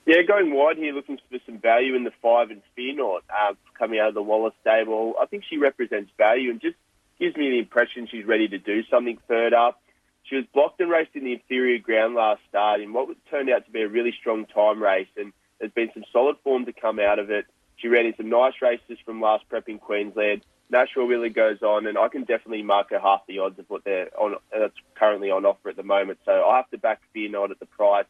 Yeah, 0.08 0.24
going 0.28 0.52
wide 0.52 0.78
here, 0.78 0.94
looking 0.94 1.20
for 1.30 1.38
some 1.46 1.60
value 1.60 1.96
in 1.96 2.06
the 2.06 2.12
five 2.24 2.50
and 2.50 2.64
Fear 2.76 2.96
Not 2.96 3.24
uh, 3.30 3.54
coming 3.78 4.00
out 4.00 4.10
of 4.10 4.16
the 4.16 4.24
Waller 4.24 4.52
stable. 4.62 5.14
I 5.22 5.28
think 5.28 5.44
she 5.48 5.58
represents 5.58 6.12
value 6.18 6.50
and 6.50 6.60
just 6.60 6.76
gives 7.24 7.38
me 7.38 7.52
the 7.52 7.60
impression 7.60 8.06
she's 8.12 8.26
ready 8.26 8.50
to 8.50 8.58
do 8.58 8.84
something 8.92 9.18
third 9.30 9.54
up. 9.54 9.82
She 10.24 10.36
was 10.36 10.44
blocked 10.54 10.82
and 10.82 10.92
raced 10.92 11.16
in 11.16 11.24
the 11.24 11.32
inferior 11.32 11.80
ground 11.80 12.16
last 12.16 12.42
start 12.50 12.82
in 12.82 12.92
what 12.92 13.08
turned 13.32 13.50
out 13.50 13.66
to 13.66 13.72
be 13.72 13.82
a 13.82 13.88
really 13.88 14.14
strong 14.20 14.46
time 14.46 14.84
race, 14.84 15.08
and 15.16 15.32
there's 15.58 15.72
been 15.72 15.90
some 15.94 16.04
solid 16.12 16.36
form 16.44 16.66
to 16.66 16.74
come 16.74 17.00
out 17.00 17.20
of 17.20 17.30
it. 17.30 17.46
She 17.78 17.88
ran 17.88 18.06
in 18.06 18.16
some 18.18 18.30
nice 18.30 18.56
races 18.62 18.98
from 19.06 19.22
last 19.22 19.48
prep 19.48 19.70
in 19.70 19.80
Queensland. 19.80 20.44
Nash 20.70 20.90
Rawiller 20.98 21.34
goes 21.34 21.62
on, 21.62 21.88
and 21.88 21.98
I 21.98 22.10
can 22.10 22.26
definitely 22.26 22.62
mark 22.62 22.90
her 22.90 23.00
half 23.00 23.22
the 23.26 23.40
odds 23.40 23.58
of 23.58 23.70
what 23.70 23.86
they're 23.86 24.10
on. 24.20 24.36
That's 24.52 24.76
currently 24.96 25.32
on 25.32 25.46
offer 25.46 25.70
at 25.70 25.78
the 25.78 25.84
moment. 25.84 26.20
So 26.26 26.32
I 26.32 26.58
have 26.58 26.70
to 26.72 26.78
back 26.78 27.00
Fear 27.14 27.30
Not 27.30 27.52
at 27.52 27.60
the 27.62 27.68
price 27.68 28.06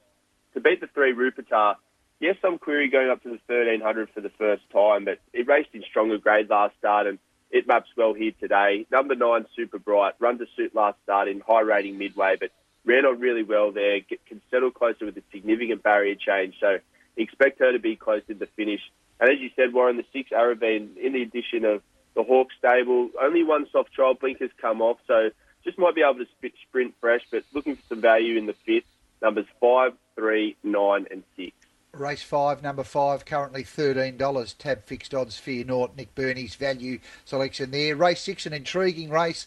to 0.56 0.60
beat 0.60 0.82
the 0.82 0.88
three 0.88 1.14
Rupertar. 1.14 1.76
Yes, 2.20 2.38
some 2.42 2.58
query 2.58 2.90
going 2.90 3.12
up 3.12 3.22
to 3.24 3.30
the 3.30 3.40
1300 3.46 4.10
for 4.10 4.22
the 4.22 4.32
first 4.40 4.64
time, 4.72 5.06
but 5.06 5.20
it 5.34 5.48
raced 5.48 5.70
in 5.74 5.84
stronger 5.84 6.18
grade 6.18 6.50
last 6.50 6.74
start 6.80 7.06
and 7.06 7.20
it 7.54 7.68
maps 7.68 7.90
well 7.96 8.14
here 8.14 8.34
today. 8.40 8.86
Number 8.92 9.16
nine, 9.16 9.46
Super 9.56 9.78
Bright, 9.78 10.16
run 10.20 10.40
to 10.40 10.48
suit 10.58 10.74
last 10.76 10.98
start 11.04 11.28
in 11.28 11.40
high 11.40 11.62
rating 11.62 12.00
midway, 12.00 12.36
but 12.38 12.50
ran 12.84 13.06
on 13.06 13.20
really 13.20 13.44
well 13.44 13.72
there. 13.72 14.00
Get, 14.00 14.26
can 14.26 14.42
settle 14.50 14.72
closer 14.72 15.06
with 15.06 15.16
a 15.18 15.24
significant 15.32 15.84
barrier 15.84 16.16
change. 16.16 16.56
So 16.60 16.80
expect 17.16 17.60
her 17.60 17.72
to 17.72 17.80
be 17.80 17.96
close 17.96 18.24
to 18.28 18.34
the 18.34 18.48
finish. 18.58 18.82
And 19.20 19.30
as 19.32 19.40
you 19.40 19.52
said, 19.56 19.72
Warren, 19.72 19.98
the 19.98 20.06
six 20.12 20.32
Aravine, 20.32 20.98
in 20.98 21.14
the 21.14 21.22
addition 21.22 21.64
of 21.64 21.84
the 22.16 22.24
Hawk 22.24 22.48
stable, 22.58 23.10
only 23.22 23.44
one 23.44 23.68
soft 23.72 23.94
trial 23.94 24.16
blinkers 24.16 24.52
come 24.60 24.82
off, 24.82 24.98
so 25.08 25.30
just 25.64 25.78
might 25.78 25.96
be 25.96 26.02
able 26.02 26.26
to 26.26 26.50
sprint 26.68 26.96
fresh, 27.00 27.22
but 27.32 27.44
looking 27.54 27.76
for 27.76 27.84
some 27.88 28.02
value 28.02 28.38
in 28.38 28.48
the 28.48 28.56
fifth. 28.66 28.86
Numbers 29.22 29.46
five, 29.62 29.94
three, 30.16 30.58
nine, 30.64 31.06
and 31.10 31.24
six. 31.38 31.53
Race 31.96 32.24
five, 32.24 32.64
number 32.64 32.84
five, 32.84 33.24
currently 33.24 33.64
$13. 33.64 34.58
Tab 34.58 34.84
fixed 34.84 35.14
odds, 35.14 35.38
Fear 35.38 35.66
Naught, 35.66 35.96
Nick 35.96 36.16
Burney's 36.16 36.56
value 36.56 36.98
selection 37.24 37.70
there. 37.70 37.96
Race 37.96 38.22
six, 38.22 38.48
an 38.48 38.54
intriguing 38.54 39.12
race, 39.12 39.46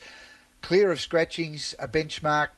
clear 0.63 0.93
of 0.93 1.01
scratchings, 1.01 1.75
a 1.81 1.89
benchmark 1.89 2.51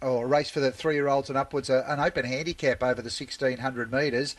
or 0.00 0.24
a 0.24 0.28
race 0.28 0.48
for 0.48 0.60
the 0.60 0.70
three 0.70 0.94
year 0.94 1.08
olds 1.08 1.28
and 1.28 1.36
upwards, 1.36 1.70
an 1.70 1.98
open 1.98 2.24
handicap 2.24 2.84
over 2.84 3.02
the 3.02 3.10
1600 3.10 3.92
metres. 3.92 4.36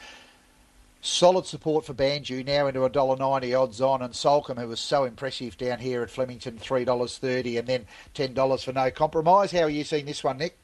Solid 1.01 1.45
support 1.47 1.83
for 1.83 1.93
Banju, 1.93 2.45
now 2.45 2.67
into 2.67 2.79
$1.90 2.79 3.61
odds 3.61 3.81
on, 3.81 4.01
and 4.01 4.13
Soulcombe, 4.13 4.61
who 4.61 4.69
was 4.69 4.79
so 4.79 5.03
impressive 5.03 5.57
down 5.57 5.79
here 5.79 6.01
at 6.01 6.11
Flemington, 6.11 6.57
$3.30, 6.59 7.59
and 7.59 7.67
then 7.67 7.85
$10 8.15 8.63
for 8.63 8.71
no 8.71 8.89
compromise. 8.89 9.51
How 9.51 9.63
are 9.63 9.69
you 9.69 9.83
seeing 9.83 10.05
this 10.05 10.23
one, 10.23 10.37
Nick? 10.37 10.57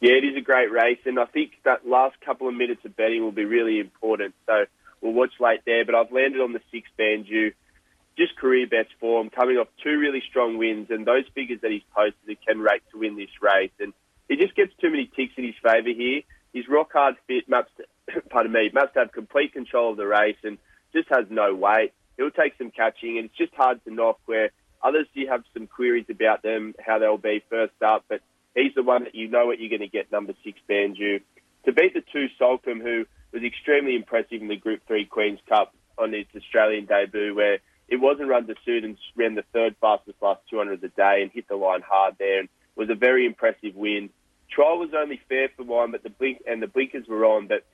Yeah, 0.00 0.12
it 0.12 0.24
is 0.24 0.36
a 0.36 0.42
great 0.42 0.70
race, 0.70 0.98
and 1.06 1.18
I 1.18 1.24
think 1.24 1.52
that 1.64 1.86
last 1.88 2.20
couple 2.20 2.48
of 2.48 2.54
minutes 2.54 2.84
of 2.84 2.96
betting 2.96 3.22
will 3.22 3.32
be 3.32 3.46
really 3.46 3.80
important. 3.80 4.34
So 4.46 4.66
we'll 5.00 5.14
watch 5.14 5.32
late 5.40 5.60
there. 5.64 5.84
But 5.84 5.94
I've 5.94 6.12
landed 6.12 6.40
on 6.40 6.52
the 6.52 6.60
six 6.70 6.88
Banju, 6.98 7.54
just 8.18 8.36
career 8.36 8.66
best 8.66 8.90
form, 9.00 9.30
coming 9.30 9.56
off 9.56 9.68
two 9.82 9.98
really 9.98 10.22
strong 10.28 10.58
wins, 10.58 10.88
and 10.90 11.06
those 11.06 11.24
figures 11.34 11.60
that 11.62 11.70
he's 11.70 11.82
posted, 11.94 12.18
he 12.26 12.36
can 12.46 12.60
rate 12.60 12.82
to 12.92 12.98
win 12.98 13.16
this 13.16 13.30
race. 13.40 13.72
And 13.80 13.94
he 14.28 14.36
just 14.36 14.54
gets 14.54 14.72
too 14.80 14.90
many 14.90 15.10
ticks 15.16 15.32
in 15.36 15.44
his 15.44 15.54
favour 15.62 15.88
here. 15.88 16.22
He's 16.52 16.68
rock 16.68 16.92
hard 16.92 17.16
fit, 17.26 17.48
maps, 17.48 17.70
to, 18.10 18.20
pardon 18.28 18.52
me, 18.52 18.70
must 18.74 18.94
have 18.96 19.12
complete 19.12 19.54
control 19.54 19.92
of 19.92 19.96
the 19.96 20.06
race, 20.06 20.36
and 20.44 20.58
just 20.92 21.08
has 21.08 21.24
no 21.30 21.54
weight. 21.54 21.92
He'll 22.18 22.30
take 22.30 22.54
some 22.58 22.70
catching, 22.70 23.16
and 23.16 23.26
it's 23.26 23.36
just 23.36 23.54
hard 23.54 23.82
to 23.84 23.92
knock. 23.92 24.18
Where 24.26 24.50
others, 24.82 25.06
you 25.14 25.28
have 25.28 25.44
some 25.54 25.66
queries 25.66 26.06
about 26.10 26.42
them, 26.42 26.74
how 26.84 26.98
they'll 26.98 27.16
be 27.16 27.42
first 27.48 27.82
up, 27.82 28.04
but 28.08 28.20
he's 28.56 28.74
the 28.74 28.82
one 28.82 29.04
that 29.04 29.14
you 29.14 29.28
know 29.28 29.46
what 29.46 29.60
you're 29.60 29.68
going 29.68 29.88
to 29.88 29.88
get, 29.88 30.10
number 30.10 30.32
six, 30.42 30.58
Banju. 30.68 31.20
To 31.66 31.72
beat 31.72 31.94
the 31.94 32.02
two, 32.12 32.26
Soulcombe, 32.40 32.82
who 32.82 33.04
was 33.32 33.42
extremely 33.44 33.94
impressive 33.94 34.40
in 34.40 34.48
the 34.48 34.56
Group 34.56 34.80
3 34.86 35.04
Queen's 35.06 35.40
Cup 35.48 35.74
on 35.98 36.12
his 36.12 36.26
Australian 36.34 36.86
debut, 36.86 37.34
where 37.34 37.58
it 37.88 37.96
wasn't 37.96 38.28
run 38.28 38.46
to 38.46 38.54
suit 38.64 38.84
and 38.84 38.96
ran 39.14 39.34
the 39.34 39.44
third 39.52 39.76
fastest 39.80 40.16
last 40.20 40.40
200 40.50 40.74
of 40.74 40.80
the 40.80 40.88
day 40.88 41.20
and 41.22 41.30
hit 41.30 41.46
the 41.48 41.56
line 41.56 41.82
hard 41.82 42.16
there 42.18 42.40
and 42.40 42.48
was 42.74 42.90
a 42.90 42.94
very 42.94 43.26
impressive 43.26 43.74
win. 43.74 44.10
Trial 44.50 44.78
was 44.78 44.90
only 44.96 45.20
fair 45.28 45.48
for 45.56 45.64
one, 45.64 45.92
but 45.92 46.02
the 46.02 46.10
blink 46.10 46.42
and 46.46 46.62
the 46.62 46.66
blinkers 46.66 47.06
were 47.08 47.24
on. 47.24 47.46
But 47.46 47.64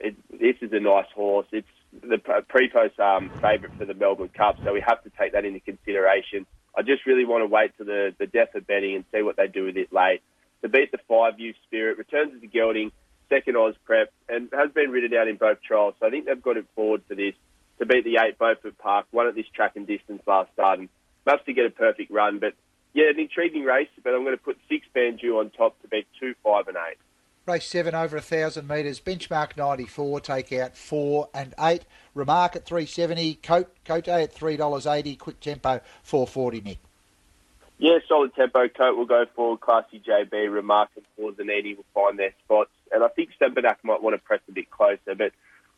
it, 0.00 0.16
this 0.30 0.56
is 0.60 0.72
a 0.72 0.80
nice 0.80 1.06
horse. 1.14 1.46
It's 1.52 1.68
the 2.02 2.18
pre-post 2.18 2.98
um, 2.98 3.30
favourite 3.40 3.76
for 3.78 3.84
the 3.84 3.94
Melbourne 3.94 4.30
Cup, 4.30 4.56
so 4.64 4.72
we 4.72 4.80
have 4.80 5.02
to 5.04 5.10
take 5.18 5.32
that 5.32 5.44
into 5.44 5.60
consideration. 5.60 6.46
I 6.76 6.82
just 6.82 7.06
really 7.06 7.24
want 7.24 7.42
to 7.42 7.46
wait 7.46 7.76
to 7.78 7.84
the, 7.84 8.14
the 8.18 8.26
death 8.26 8.54
of 8.54 8.66
betting 8.66 8.96
and 8.96 9.04
see 9.12 9.22
what 9.22 9.36
they 9.36 9.46
do 9.46 9.64
with 9.64 9.76
it 9.76 9.92
late. 9.92 10.22
To 10.62 10.68
beat 10.68 10.90
the 10.92 10.98
five 11.08 11.38
U 11.38 11.54
Spirit, 11.66 11.98
returns 11.98 12.42
a 12.42 12.46
gelding, 12.46 12.90
second 13.28 13.56
Oz 13.56 13.74
prep, 13.84 14.12
and 14.28 14.48
has 14.52 14.72
been 14.72 14.90
ridden 14.90 15.16
out 15.18 15.28
in 15.28 15.36
both 15.36 15.62
trials. 15.62 15.94
So 16.00 16.06
I 16.06 16.10
think 16.10 16.26
they've 16.26 16.42
got 16.42 16.56
it 16.56 16.66
forward 16.74 17.02
for 17.06 17.14
this. 17.14 17.34
To 17.80 17.86
beat 17.86 18.04
the 18.04 18.18
eight 18.22 18.38
Beaufort 18.38 18.78
Park, 18.78 19.06
one 19.10 19.26
at 19.26 19.34
this 19.34 19.46
track 19.54 19.72
and 19.74 19.86
distance 19.86 20.22
last 20.26 20.52
start, 20.52 20.78
and 20.78 20.88
perhaps 21.24 21.44
to 21.46 21.52
get 21.52 21.66
a 21.66 21.70
perfect 21.70 22.10
run. 22.10 22.38
But 22.38 22.54
yeah, 22.92 23.10
an 23.10 23.18
intriguing 23.18 23.64
race, 23.64 23.88
but 24.02 24.14
I'm 24.14 24.22
going 24.22 24.36
to 24.36 24.42
put 24.42 24.56
six 24.68 24.86
Banju 24.94 25.40
on 25.40 25.50
top 25.50 25.80
to 25.82 25.88
beat 25.88 26.06
two, 26.20 26.34
five, 26.44 26.68
and 26.68 26.76
eight. 26.76 26.98
Race 27.46 27.66
seven 27.66 27.94
over 27.94 28.16
a 28.16 28.22
thousand 28.22 28.66
metres. 28.66 29.00
Benchmark 29.00 29.54
ninety 29.58 29.84
four. 29.84 30.18
Take 30.18 30.50
out 30.54 30.78
four 30.78 31.28
and 31.34 31.52
eight. 31.60 31.84
Remark 32.14 32.56
at 32.56 32.64
three 32.64 32.86
seventy. 32.86 33.34
Coat 33.34 33.70
Cote 33.84 34.08
at 34.08 34.32
three 34.32 34.56
dollars 34.56 34.86
eighty. 34.86 35.14
Quick 35.14 35.40
tempo 35.40 35.82
four 36.02 36.26
forty. 36.26 36.62
Nick. 36.62 36.78
Yeah, 37.76 37.98
solid 38.08 38.34
tempo. 38.34 38.68
Coat 38.68 38.96
will 38.96 39.04
go 39.04 39.26
forward. 39.36 39.60
Classy 39.60 40.00
JB. 40.00 40.50
Remark 40.50 40.88
and 40.96 41.36
Zanini 41.36 41.76
will 41.76 41.84
find 41.92 42.18
their 42.18 42.32
spots, 42.42 42.70
and 42.90 43.04
I 43.04 43.08
think 43.08 43.28
Stempenak 43.38 43.76
might 43.82 44.02
want 44.02 44.14
to 44.14 44.22
press 44.22 44.40
a 44.48 44.52
bit 44.52 44.70
closer. 44.70 45.14
But 45.14 45.32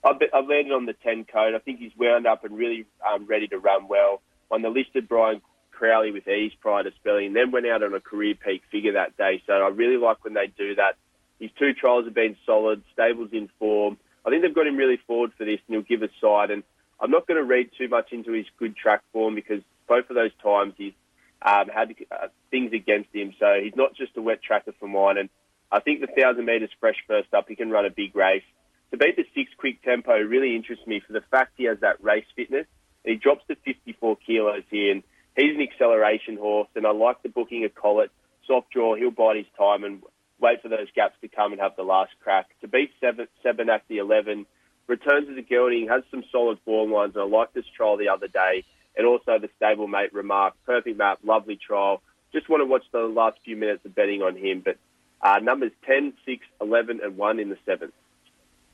I've, 0.04 0.22
I've 0.32 0.46
landed 0.46 0.72
on 0.72 0.86
the 0.86 0.92
ten 0.92 1.24
Coat. 1.24 1.56
I 1.56 1.58
think 1.58 1.80
he's 1.80 1.96
wound 1.98 2.28
up 2.28 2.44
and 2.44 2.56
really 2.56 2.86
um, 3.04 3.26
ready 3.26 3.48
to 3.48 3.58
run 3.58 3.88
well. 3.88 4.22
On 4.52 4.62
the 4.62 4.68
listed, 4.68 5.08
Brian 5.08 5.40
Crowley 5.72 6.12
with 6.12 6.28
ease 6.28 6.52
prior 6.60 6.84
to 6.84 6.92
spelling, 6.92 7.32
then 7.32 7.50
went 7.50 7.66
out 7.66 7.82
on 7.82 7.92
a 7.92 8.00
career 8.00 8.36
peak 8.36 8.62
figure 8.70 8.92
that 8.92 9.16
day. 9.16 9.42
So 9.48 9.52
I 9.52 9.68
really 9.70 9.96
like 9.96 10.22
when 10.22 10.34
they 10.34 10.46
do 10.46 10.76
that. 10.76 10.94
His 11.38 11.50
two 11.58 11.74
trials 11.74 12.04
have 12.06 12.14
been 12.14 12.36
solid. 12.46 12.82
Stable's 12.92 13.32
in 13.32 13.48
form. 13.58 13.98
I 14.24 14.30
think 14.30 14.42
they've 14.42 14.54
got 14.54 14.66
him 14.66 14.76
really 14.76 14.98
forward 15.06 15.32
for 15.36 15.44
this, 15.44 15.60
and 15.66 15.74
he'll 15.74 15.82
give 15.82 16.02
a 16.02 16.08
side. 16.20 16.50
And 16.50 16.62
I'm 17.00 17.10
not 17.10 17.26
going 17.26 17.38
to 17.38 17.44
read 17.44 17.70
too 17.76 17.88
much 17.88 18.12
into 18.12 18.32
his 18.32 18.46
good 18.58 18.76
track 18.76 19.02
form 19.12 19.34
because 19.34 19.62
both 19.86 20.08
of 20.10 20.16
those 20.16 20.32
times 20.42 20.74
he's 20.76 20.94
um, 21.42 21.68
had 21.68 21.94
uh, 22.10 22.28
things 22.50 22.72
against 22.72 23.14
him. 23.14 23.34
So 23.38 23.60
he's 23.62 23.76
not 23.76 23.94
just 23.94 24.16
a 24.16 24.22
wet 24.22 24.42
tracker 24.42 24.72
for 24.80 24.88
mine. 24.88 25.18
And 25.18 25.28
I 25.70 25.80
think 25.80 26.00
the 26.00 26.08
1,000 26.08 26.44
metres 26.44 26.70
fresh 26.80 26.96
first 27.06 27.32
up, 27.34 27.46
he 27.48 27.56
can 27.56 27.70
run 27.70 27.86
a 27.86 27.90
big 27.90 28.16
race. 28.16 28.42
To 28.90 28.96
beat 28.96 29.16
the 29.16 29.26
six 29.34 29.50
quick 29.56 29.82
tempo 29.82 30.18
really 30.18 30.56
interests 30.56 30.86
me 30.86 31.00
for 31.06 31.12
the 31.12 31.22
fact 31.30 31.54
he 31.56 31.64
has 31.64 31.78
that 31.80 32.02
race 32.02 32.26
fitness. 32.34 32.66
He 33.04 33.16
drops 33.16 33.46
to 33.48 33.56
54 33.64 34.16
kilos 34.26 34.62
here, 34.70 34.92
and 34.92 35.02
he's 35.36 35.54
an 35.54 35.62
acceleration 35.62 36.36
horse. 36.36 36.68
And 36.74 36.86
I 36.86 36.90
like 36.90 37.22
the 37.22 37.28
booking 37.28 37.64
of 37.64 37.74
Collett. 37.74 38.10
Soft 38.46 38.70
draw, 38.70 38.94
he'll 38.94 39.10
bite 39.10 39.36
his 39.36 39.46
time 39.58 39.84
and 39.84 40.02
wait 40.40 40.62
for 40.62 40.68
those 40.68 40.88
gaps 40.94 41.16
to 41.20 41.28
come 41.28 41.52
and 41.52 41.60
have 41.60 41.76
the 41.76 41.82
last 41.82 42.12
crack. 42.22 42.48
To 42.60 42.68
beat 42.68 42.90
seven, 43.00 43.70
at 43.70 43.82
the 43.88 43.98
11, 43.98 44.46
returns 44.86 45.28
as 45.30 45.36
a 45.36 45.42
gelding, 45.42 45.88
has 45.88 46.02
some 46.10 46.24
solid 46.30 46.58
form 46.64 46.92
lines, 46.92 47.14
and 47.14 47.22
I 47.22 47.26
like 47.26 47.52
this 47.52 47.64
trial 47.76 47.96
the 47.96 48.08
other 48.08 48.28
day. 48.28 48.64
And 48.96 49.06
also 49.06 49.38
the 49.38 49.50
stablemate 49.60 50.12
remark, 50.12 50.54
perfect 50.64 50.96
map, 50.96 51.18
lovely 51.22 51.56
trial. 51.56 52.02
Just 52.32 52.48
want 52.48 52.62
to 52.62 52.66
watch 52.66 52.84
the 52.92 53.00
last 53.00 53.38
few 53.44 53.56
minutes 53.56 53.84
of 53.84 53.94
betting 53.94 54.22
on 54.22 54.36
him. 54.36 54.62
But 54.64 54.78
uh, 55.20 55.38
numbers 55.42 55.72
10, 55.86 56.14
6, 56.24 56.46
11, 56.60 57.00
and 57.02 57.16
1 57.16 57.40
in 57.40 57.50
the 57.50 57.58
7th. 57.66 57.92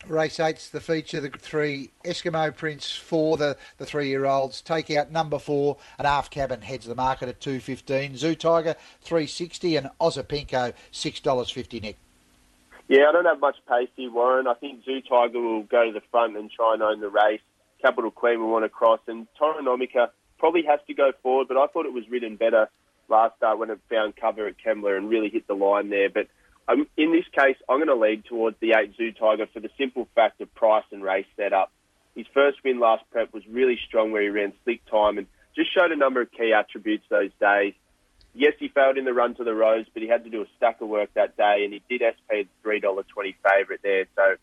Race 0.09 0.41
eight's 0.41 0.69
the 0.69 0.81
feature, 0.81 1.21
the 1.21 1.31
three 1.31 1.91
Eskimo 2.05 2.55
Prince 2.55 2.91
for 2.91 3.37
the, 3.37 3.57
the 3.79 3.87
three 3.87 4.09
year 4.09 4.27
olds. 4.27 4.61
Take 4.61 4.91
out 4.91 5.13
number 5.13 5.39
four, 5.39 5.77
and 5.97 6.07
half 6.07 6.29
cabin 6.29 6.61
heads 6.61 6.87
the 6.87 6.95
market 6.95 7.29
at 7.29 7.41
two 7.41 7.61
fifteen. 7.61 8.17
Zoo 8.17 8.35
Tiger 8.35 8.75
three 9.01 9.27
sixty, 9.27 9.77
and 9.77 9.91
Osipenko 10.01 10.75
six 10.91 11.21
dollars 11.21 11.51
fifty. 11.51 11.79
Nick. 11.79 11.97
Yeah, 12.89 13.09
I 13.09 13.13
don't 13.13 13.25
have 13.25 13.41
much 13.41 13.57
pace 13.69 13.89
here, 13.95 14.11
Warren. 14.11 14.47
I 14.49 14.55
think 14.55 14.85
Zoo 14.85 15.01
Tiger 15.03 15.41
will 15.41 15.63
go 15.63 15.87
to 15.87 15.93
the 15.93 16.03
front 16.11 16.37
and 16.37 16.51
try 16.51 16.75
and 16.75 16.83
own 16.83 17.01
the 17.01 17.09
race. 17.09 17.41
Capital 17.81 18.11
Queen 18.11 18.41
will 18.41 18.51
want 18.51 18.65
to 18.65 18.69
cross, 18.69 19.01
and 19.07 19.27
Toronomica 19.41 20.09
probably 20.39 20.65
has 20.65 20.81
to 20.89 20.95
go 20.95 21.13
forward. 21.23 21.49
But 21.49 21.57
I 21.57 21.69
thought 21.69 21.87
it 21.87 21.93
was 21.93 22.09
ridden 22.11 22.37
better 22.37 22.69
last 23.09 23.37
start 23.37 23.59
when 23.59 23.71
it 23.71 23.79
found 23.89 24.17
cover 24.17 24.47
at 24.47 24.57
Kembla 24.59 24.97
and 24.97 25.09
really 25.09 25.29
hit 25.29 25.47
the 25.47 25.55
line 25.55 25.91
there. 25.91 26.11
But 26.11 26.27
um, 26.69 26.87
in 26.97 27.13
this 27.13 27.25
case, 27.37 27.57
I'm 27.69 27.79
going 27.79 27.89
to 27.89 27.95
lead 27.95 28.25
towards 28.25 28.57
the 28.61 28.75
8 28.79 28.95
Zoo 28.97 29.13
Tiger 29.13 29.47
for 29.53 29.61
the 29.61 29.71
simple 29.79 30.09
fact 30.15 30.41
of 30.41 30.55
price 30.55 30.85
and 30.93 31.03
race 31.03 31.27
setup. 31.37 31.73
His 32.15 32.27
first 32.33 32.59
win 32.65 32.79
last 32.79 33.05
prep 33.11 33.33
was 33.33 33.43
really 33.49 33.79
strong 33.87 34.13
where 34.13 34.23
he 34.23 34.29
ran 34.29 34.53
slick 34.65 34.85
time 34.91 35.19
and 35.19 35.27
just 35.57 35.73
showed 35.75 35.93
a 35.93 35.97
number 35.97 36.21
of 36.21 36.31
key 36.31 36.53
attributes 36.53 37.05
those 37.09 37.31
days. 37.41 37.75
Yes, 38.35 38.55
he 38.59 38.69
failed 38.69 38.97
in 38.97 39.05
the 39.05 39.13
run 39.13 39.35
to 39.35 39.45
the 39.45 39.55
Rose, 39.55 39.87
but 39.93 40.03
he 40.03 40.09
had 40.09 40.25
to 40.25 40.31
do 40.31 40.43
a 40.43 40.47
stack 40.57 40.81
of 40.81 40.89
work 40.89 41.13
that 41.15 41.37
day 41.37 41.63
and 41.65 41.73
he 41.73 41.83
did 41.89 42.03
SP 42.05 42.49
the 42.49 42.69
$3.20 42.69 43.35
favourite 43.47 43.83
there. 43.83 44.07
So 44.17 44.37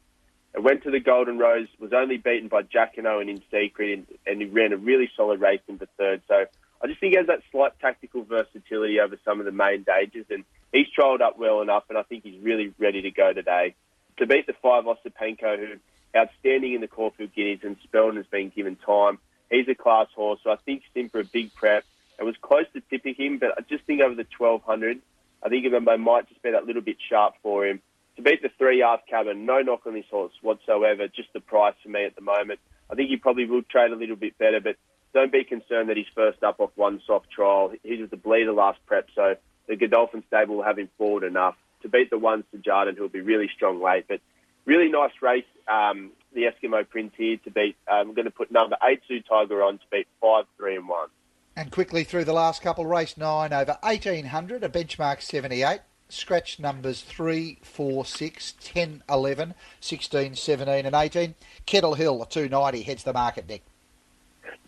it 0.53 0.61
went 0.61 0.83
to 0.83 0.91
the 0.91 0.99
Golden 0.99 1.37
Rose, 1.37 1.67
was 1.79 1.93
only 1.93 2.17
beaten 2.17 2.49
by 2.49 2.63
Jacquinot 2.63 2.97
and 2.97 3.07
Owen 3.07 3.29
In 3.29 3.41
Secret, 3.51 3.97
and, 3.97 4.07
and 4.27 4.41
he 4.41 4.47
ran 4.47 4.73
a 4.73 4.77
really 4.77 5.09
solid 5.15 5.39
race 5.39 5.61
in 5.67 5.77
the 5.77 5.87
third. 5.97 6.21
So 6.27 6.45
I 6.81 6.87
just 6.87 6.99
think 6.99 7.13
he 7.13 7.17
has 7.17 7.27
that 7.27 7.41
slight 7.51 7.79
tactical 7.79 8.23
versatility 8.23 8.99
over 8.99 9.17
some 9.25 9.39
of 9.39 9.45
the 9.45 9.51
main 9.51 9.83
dangers 9.83 10.25
and 10.29 10.43
he's 10.71 10.87
trialled 10.97 11.21
up 11.21 11.37
well 11.37 11.61
enough, 11.61 11.83
and 11.89 11.97
I 11.97 12.03
think 12.03 12.23
he's 12.23 12.41
really 12.41 12.73
ready 12.79 13.01
to 13.03 13.11
go 13.11 13.33
today. 13.33 13.75
To 14.17 14.27
beat 14.27 14.47
the 14.47 14.53
five 14.53 14.85
Osipenko, 14.85 15.57
who 15.59 15.79
outstanding 16.15 16.73
in 16.73 16.81
the 16.81 16.87
Caulfield 16.87 17.33
Guineas, 17.33 17.61
and 17.63 17.77
Spelden 17.81 18.17
has 18.17 18.25
been 18.27 18.49
given 18.49 18.75
time. 18.75 19.19
He's 19.49 19.67
a 19.67 19.75
class 19.75 20.07
horse, 20.15 20.39
so 20.43 20.51
I 20.51 20.57
think 20.57 20.83
he's 20.93 21.11
for 21.11 21.19
a 21.19 21.25
big 21.25 21.53
prep. 21.53 21.83
It 22.19 22.23
was 22.23 22.35
close 22.41 22.65
to 22.73 22.81
tipping 22.81 23.15
him, 23.15 23.37
but 23.37 23.57
I 23.57 23.61
just 23.61 23.85
think 23.85 24.01
over 24.01 24.15
the 24.15 24.27
1200, 24.37 24.99
I 25.41 25.49
think 25.49 25.65
they 25.71 25.97
might 25.97 26.27
just 26.27 26.41
be 26.41 26.51
that 26.51 26.65
little 26.65 26.81
bit 26.81 26.97
sharp 27.09 27.35
for 27.41 27.65
him. 27.65 27.81
To 28.17 28.21
beat 28.21 28.41
the 28.41 28.49
three 28.57 28.79
half 28.79 29.05
cabin, 29.07 29.45
no 29.45 29.61
knock 29.61 29.85
on 29.85 29.93
this 29.93 30.05
horse 30.11 30.33
whatsoever, 30.41 31.07
just 31.07 31.31
the 31.33 31.39
price 31.39 31.75
for 31.81 31.89
me 31.89 32.03
at 32.03 32.15
the 32.15 32.21
moment. 32.21 32.59
I 32.91 32.95
think 32.95 33.09
he 33.09 33.17
probably 33.17 33.45
will 33.45 33.61
trade 33.61 33.91
a 33.91 33.95
little 33.95 34.17
bit 34.17 34.37
better, 34.37 34.59
but 34.59 34.75
don't 35.13 35.31
be 35.31 35.43
concerned 35.45 35.89
that 35.89 35.97
he's 35.97 36.07
first 36.13 36.43
up 36.43 36.59
off 36.59 36.71
one 36.75 37.01
soft 37.07 37.31
trial. 37.31 37.71
He 37.81 38.01
was 38.01 38.09
the 38.09 38.17
bleeder 38.17 38.51
last 38.51 38.79
prep, 38.85 39.07
so 39.15 39.35
the 39.69 39.77
Godolphin 39.77 40.23
stable 40.27 40.57
will 40.57 40.63
have 40.63 40.77
him 40.77 40.89
forward 40.97 41.23
enough 41.23 41.55
to 41.83 41.87
beat 41.87 42.09
the 42.09 42.17
ones 42.17 42.43
to 42.51 42.57
Jardin, 42.57 42.95
who'll 42.97 43.07
be 43.07 43.21
really 43.21 43.49
strong 43.55 43.81
late. 43.81 44.05
But 44.09 44.19
really 44.65 44.89
nice 44.89 45.11
race, 45.21 45.45
um, 45.67 46.11
the 46.33 46.41
Eskimo 46.41 46.89
Prince 46.89 47.13
here 47.15 47.37
to 47.45 47.51
beat. 47.51 47.77
I'm 47.87 48.13
going 48.13 48.25
to 48.25 48.31
put 48.31 48.51
number 48.51 48.75
eight 48.83 49.01
Zoo 49.07 49.21
Tiger 49.21 49.63
on 49.63 49.77
to 49.77 49.83
beat 49.89 50.07
five, 50.19 50.45
three, 50.57 50.75
and 50.75 50.89
one. 50.89 51.07
And 51.55 51.71
quickly 51.71 52.03
through 52.03 52.25
the 52.25 52.33
last 52.33 52.61
couple, 52.61 52.85
race 52.85 53.15
nine 53.15 53.53
over 53.53 53.77
1800, 53.81 54.63
a 54.63 54.69
benchmark 54.69 55.21
78. 55.21 55.81
Scratch 56.11 56.59
numbers 56.59 57.01
3, 57.01 57.59
4, 57.61 58.03
6, 58.03 58.55
10, 58.59 59.03
11, 59.07 59.53
16, 59.79 60.35
17, 60.35 60.85
and 60.87 60.95
18. 60.95 61.35
Kettle 61.67 61.93
Hill, 61.93 62.23
a 62.23 62.25
290, 62.25 62.81
heads 62.81 63.03
the 63.03 63.13
market, 63.13 63.47
Nick. 63.47 63.63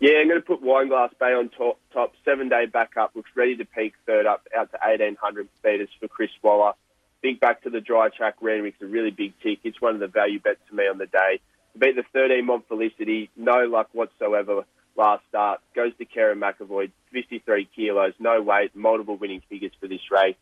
Yeah, 0.00 0.18
I'm 0.18 0.28
going 0.28 0.40
to 0.40 0.46
put 0.46 0.62
Wineglass 0.62 1.10
Bay 1.18 1.32
on 1.32 1.48
top. 1.50 1.78
top 1.92 2.12
seven 2.24 2.48
day 2.48 2.66
back 2.66 2.94
backup 2.94 3.14
looks 3.14 3.30
ready 3.36 3.56
to 3.56 3.64
peak 3.64 3.94
third 4.06 4.26
up 4.26 4.46
out 4.56 4.70
to 4.72 4.78
1800 4.82 5.48
metres 5.64 5.88
for 6.00 6.08
Chris 6.08 6.30
Waller. 6.42 6.72
Think 7.20 7.40
back 7.40 7.62
to 7.62 7.70
the 7.70 7.80
dry 7.80 8.08
track. 8.08 8.34
Randwick's 8.40 8.82
a 8.82 8.86
really 8.86 9.12
big 9.12 9.34
tick. 9.42 9.60
It's 9.62 9.80
one 9.80 9.94
of 9.94 10.00
the 10.00 10.08
value 10.08 10.40
bets 10.40 10.60
to 10.68 10.74
me 10.74 10.88
on 10.88 10.98
the 10.98 11.06
day. 11.06 11.40
To 11.74 11.78
beat 11.78 11.94
the 11.94 12.02
13 12.12 12.44
Mont 12.44 12.66
Felicity, 12.68 13.30
no 13.36 13.64
luck 13.64 13.88
whatsoever 13.92 14.64
last 14.96 15.22
start. 15.28 15.60
Goes 15.74 15.92
to 15.98 16.04
Kerrin 16.04 16.40
McEvoy, 16.40 16.90
53 17.12 17.68
kilos, 17.74 18.12
no 18.18 18.42
weight, 18.42 18.74
multiple 18.74 19.16
winning 19.16 19.42
figures 19.48 19.72
for 19.80 19.86
this 19.86 20.10
race. 20.10 20.36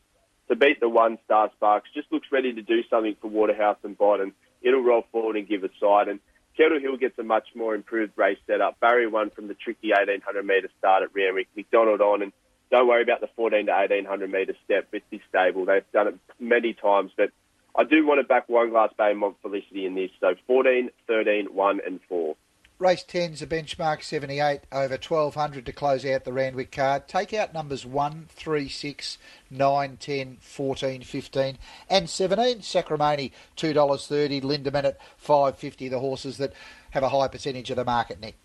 To 0.48 0.56
beat 0.56 0.80
the 0.80 0.88
one 0.88 1.18
Star 1.26 1.50
Sparks, 1.54 1.90
just 1.94 2.10
looks 2.10 2.26
ready 2.32 2.52
to 2.52 2.62
do 2.62 2.82
something 2.90 3.14
for 3.20 3.28
Waterhouse 3.28 3.78
and 3.84 3.96
Bottom. 3.96 4.32
It'll 4.62 4.82
roll 4.82 5.04
forward 5.12 5.36
and 5.36 5.46
give 5.46 5.62
a 5.62 5.68
side. 5.80 6.08
And 6.08 6.18
Kettle 6.60 6.78
Hill 6.78 6.98
gets 6.98 7.18
a 7.18 7.22
much 7.22 7.48
more 7.54 7.74
improved 7.74 8.12
race 8.16 8.36
setup. 8.46 8.78
Barry 8.80 9.06
won 9.06 9.30
from 9.30 9.48
the 9.48 9.54
tricky 9.54 9.92
1800 9.92 10.44
metre 10.44 10.68
start 10.78 11.02
at 11.02 11.08
Randwick. 11.14 11.48
McDonald 11.56 12.02
on, 12.02 12.20
and 12.20 12.32
don't 12.70 12.86
worry 12.86 13.02
about 13.02 13.22
the 13.22 13.30
14 13.34 13.64
to 13.64 13.72
1800 13.72 14.30
metre 14.30 14.54
step 14.66 14.86
with 14.92 15.02
this 15.10 15.22
stable. 15.30 15.64
They've 15.64 15.90
done 15.94 16.08
it 16.08 16.18
many 16.38 16.74
times, 16.74 17.12
but 17.16 17.30
I 17.74 17.84
do 17.84 18.06
want 18.06 18.20
to 18.20 18.26
back 18.26 18.48
Wineglass 18.48 18.94
Bay 18.98 19.12
and 19.12 19.20
Mont 19.20 19.36
Felicity 19.40 19.86
in 19.86 19.94
this. 19.94 20.10
So 20.20 20.34
14, 20.46 20.90
13, 21.06 21.46
1 21.46 21.80
and 21.86 21.98
4. 22.10 22.36
Race 22.80 23.04
10's 23.06 23.42
a 23.42 23.46
benchmark 23.46 24.02
78 24.02 24.62
over 24.72 24.94
1200 24.94 25.66
to 25.66 25.72
close 25.72 26.06
out 26.06 26.24
the 26.24 26.32
Randwick 26.32 26.72
card. 26.72 27.06
Take 27.06 27.34
out 27.34 27.52
numbers 27.52 27.84
1, 27.84 28.28
3, 28.30 28.68
6, 28.70 29.18
9, 29.50 29.96
10, 29.98 30.38
14, 30.40 31.02
15 31.02 31.58
and 31.90 32.08
17. 32.08 32.60
Sacramone 32.60 33.32
$2.30. 33.58 34.40
Lindeman 34.40 34.84
at 34.84 34.98
5.50. 35.22 35.90
The 35.90 35.98
horses 35.98 36.38
that 36.38 36.54
have 36.92 37.02
a 37.02 37.10
high 37.10 37.28
percentage 37.28 37.68
of 37.68 37.76
the 37.76 37.84
market, 37.84 38.18
Nick. 38.18 38.36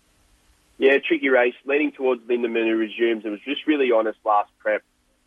Yeah, 0.76 0.98
tricky 0.98 1.30
race. 1.30 1.54
Leaning 1.64 1.92
towards 1.92 2.20
Lindeman 2.24 2.66
who 2.66 2.76
resumes. 2.76 3.24
It 3.24 3.30
was 3.30 3.40
just 3.40 3.66
really 3.66 3.90
honest 3.90 4.18
last 4.22 4.50
prep. 4.58 4.82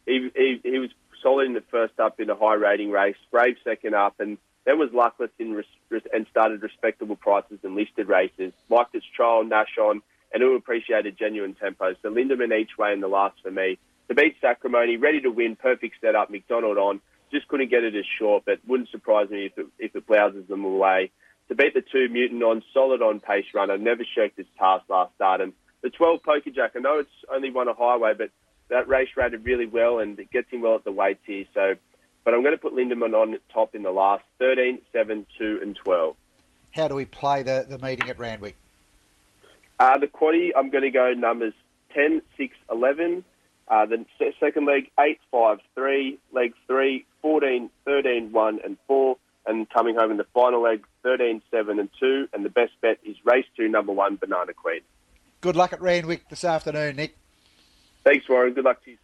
He, 0.06 0.30
he, 0.36 0.62
he 0.64 0.78
was 0.78 0.92
solid 1.24 1.48
in 1.48 1.54
the 1.54 1.64
first 1.72 2.00
up 2.00 2.20
in 2.20 2.30
a 2.30 2.36
high 2.36 2.54
rating 2.54 2.92
race, 2.92 3.18
brave 3.32 3.58
second 3.64 3.96
up, 3.96 4.20
and 4.20 4.38
then 4.70 4.78
was 4.78 4.94
luckless 4.94 5.32
in 5.40 5.54
res- 5.90 6.04
and 6.14 6.28
started 6.30 6.62
respectable 6.62 7.16
prices 7.16 7.58
and 7.64 7.74
listed 7.74 8.08
races. 8.08 8.54
Liked 8.70 8.94
its 8.94 9.06
trial, 9.16 9.44
Nash 9.44 9.80
on, 9.82 10.04
and 10.32 10.44
it 10.44 10.56
appreciated 10.56 11.18
genuine 11.18 11.56
tempo. 11.56 11.96
So 12.04 12.12
Lindemann 12.12 12.56
each 12.56 12.78
way 12.78 12.94
in 12.94 13.02
the 13.02 13.08
last 13.08 13.42
for 13.42 13.50
me. 13.50 13.80
To 14.10 14.14
beat 14.14 14.36
Sacrimony, 14.40 14.98
ready 15.02 15.22
to 15.22 15.30
win, 15.30 15.56
perfect 15.56 15.96
setup, 16.00 16.30
McDonald 16.30 16.78
on. 16.78 17.02
Just 17.32 17.48
couldn't 17.48 17.72
get 17.72 17.84
it 17.84 17.96
as 17.96 18.06
short, 18.20 18.44
but 18.46 18.60
wouldn't 18.68 18.90
surprise 18.90 19.32
me 19.32 19.48
if 19.48 19.58
it, 19.58 19.66
if 19.80 19.96
it 19.96 20.06
blouses 20.06 20.48
them 20.48 20.64
away. 20.64 21.10
To 21.48 21.56
beat 21.56 21.74
the 21.74 21.82
two 21.82 22.08
Mutant 22.08 22.44
on, 22.44 22.62
solid 22.72 23.02
on 23.02 23.20
pace 23.20 23.46
runner, 23.56 23.76
never 23.76 24.04
shirked 24.04 24.38
his 24.38 24.46
task 24.60 24.86
last 24.88 25.16
start. 25.16 25.42
And 25.42 25.54
the 25.82 25.90
12 25.90 26.22
Poker 26.22 26.52
Jack, 26.52 26.74
I 26.76 26.80
know 26.80 27.00
it's 27.00 27.10
only 27.34 27.50
won 27.50 27.70
a 27.70 27.74
highway, 27.74 28.14
but 28.16 28.30
that 28.70 28.88
race 28.88 29.10
rated 29.18 29.46
really 29.46 29.66
well 29.66 29.98
and 29.98 30.20
it 30.20 30.30
gets 30.30 30.52
him 30.52 30.62
well 30.62 30.76
at 30.76 30.84
the 30.84 30.92
weights 30.92 31.24
here. 31.26 31.46
So, 31.56 31.74
but 32.24 32.34
I'm 32.34 32.42
going 32.42 32.54
to 32.54 32.62
put 32.62 32.74
Lindemann 32.74 33.14
on 33.14 33.38
top 33.54 33.76
in 33.76 33.84
the 33.84 33.92
last 33.92 34.24
13, 34.40 34.80
7, 34.92 35.26
2, 35.38 35.60
and 35.62 35.76
12. 35.76 36.16
How 36.72 36.88
do 36.88 36.96
we 36.96 37.06
play 37.06 37.44
the, 37.44 37.66
the 37.68 37.78
meeting 37.80 38.10
at 38.10 38.20
Randwick? 38.20 38.56
Uh, 39.80 39.98
the 39.98 40.08
quaddy, 40.08 40.52
I'm 40.56 40.70
going 40.70 40.84
to 40.84 40.92
go 40.92 41.14
numbers 41.14 41.54
10, 41.94 42.22
6, 42.38 42.56
11. 42.72 43.24
Uh, 43.68 43.86
the 43.86 44.06
second 44.40 44.66
leg, 44.66 44.92
8, 45.00 45.20
5, 45.32 45.60
3. 45.76 46.20
Leg 46.32 46.54
3, 46.68 47.06
14, 47.22 47.70
13, 47.86 48.32
1, 48.32 48.60
and 48.64 48.78
4. 48.88 49.18
And 49.48 49.70
coming 49.70 49.96
home 49.96 50.12
in 50.12 50.18
the 50.18 50.28
final 50.34 50.62
leg, 50.62 50.86
13, 51.04 51.42
7, 51.50 51.80
and 51.80 51.90
2. 52.00 52.30
And 52.34 52.46
the 52.46 52.50
best 52.50 52.74
bet 52.82 53.00
is 53.04 53.16
race 53.24 53.46
2, 53.58 53.68
number 53.70 53.92
1, 53.92 54.18
Banana 54.18 54.54
Queen. 54.54 54.82
Good 55.42 55.56
luck 55.56 55.72
at 55.72 55.82
Randwick 55.82 56.28
this 56.30 56.44
afternoon, 56.44 56.98
Nick. 56.98 57.16
Thanks, 58.04 58.28
Warren. 58.28 58.54
Good 58.54 58.66
luck 58.66 58.84
to 58.84 58.92
you. 58.92 58.98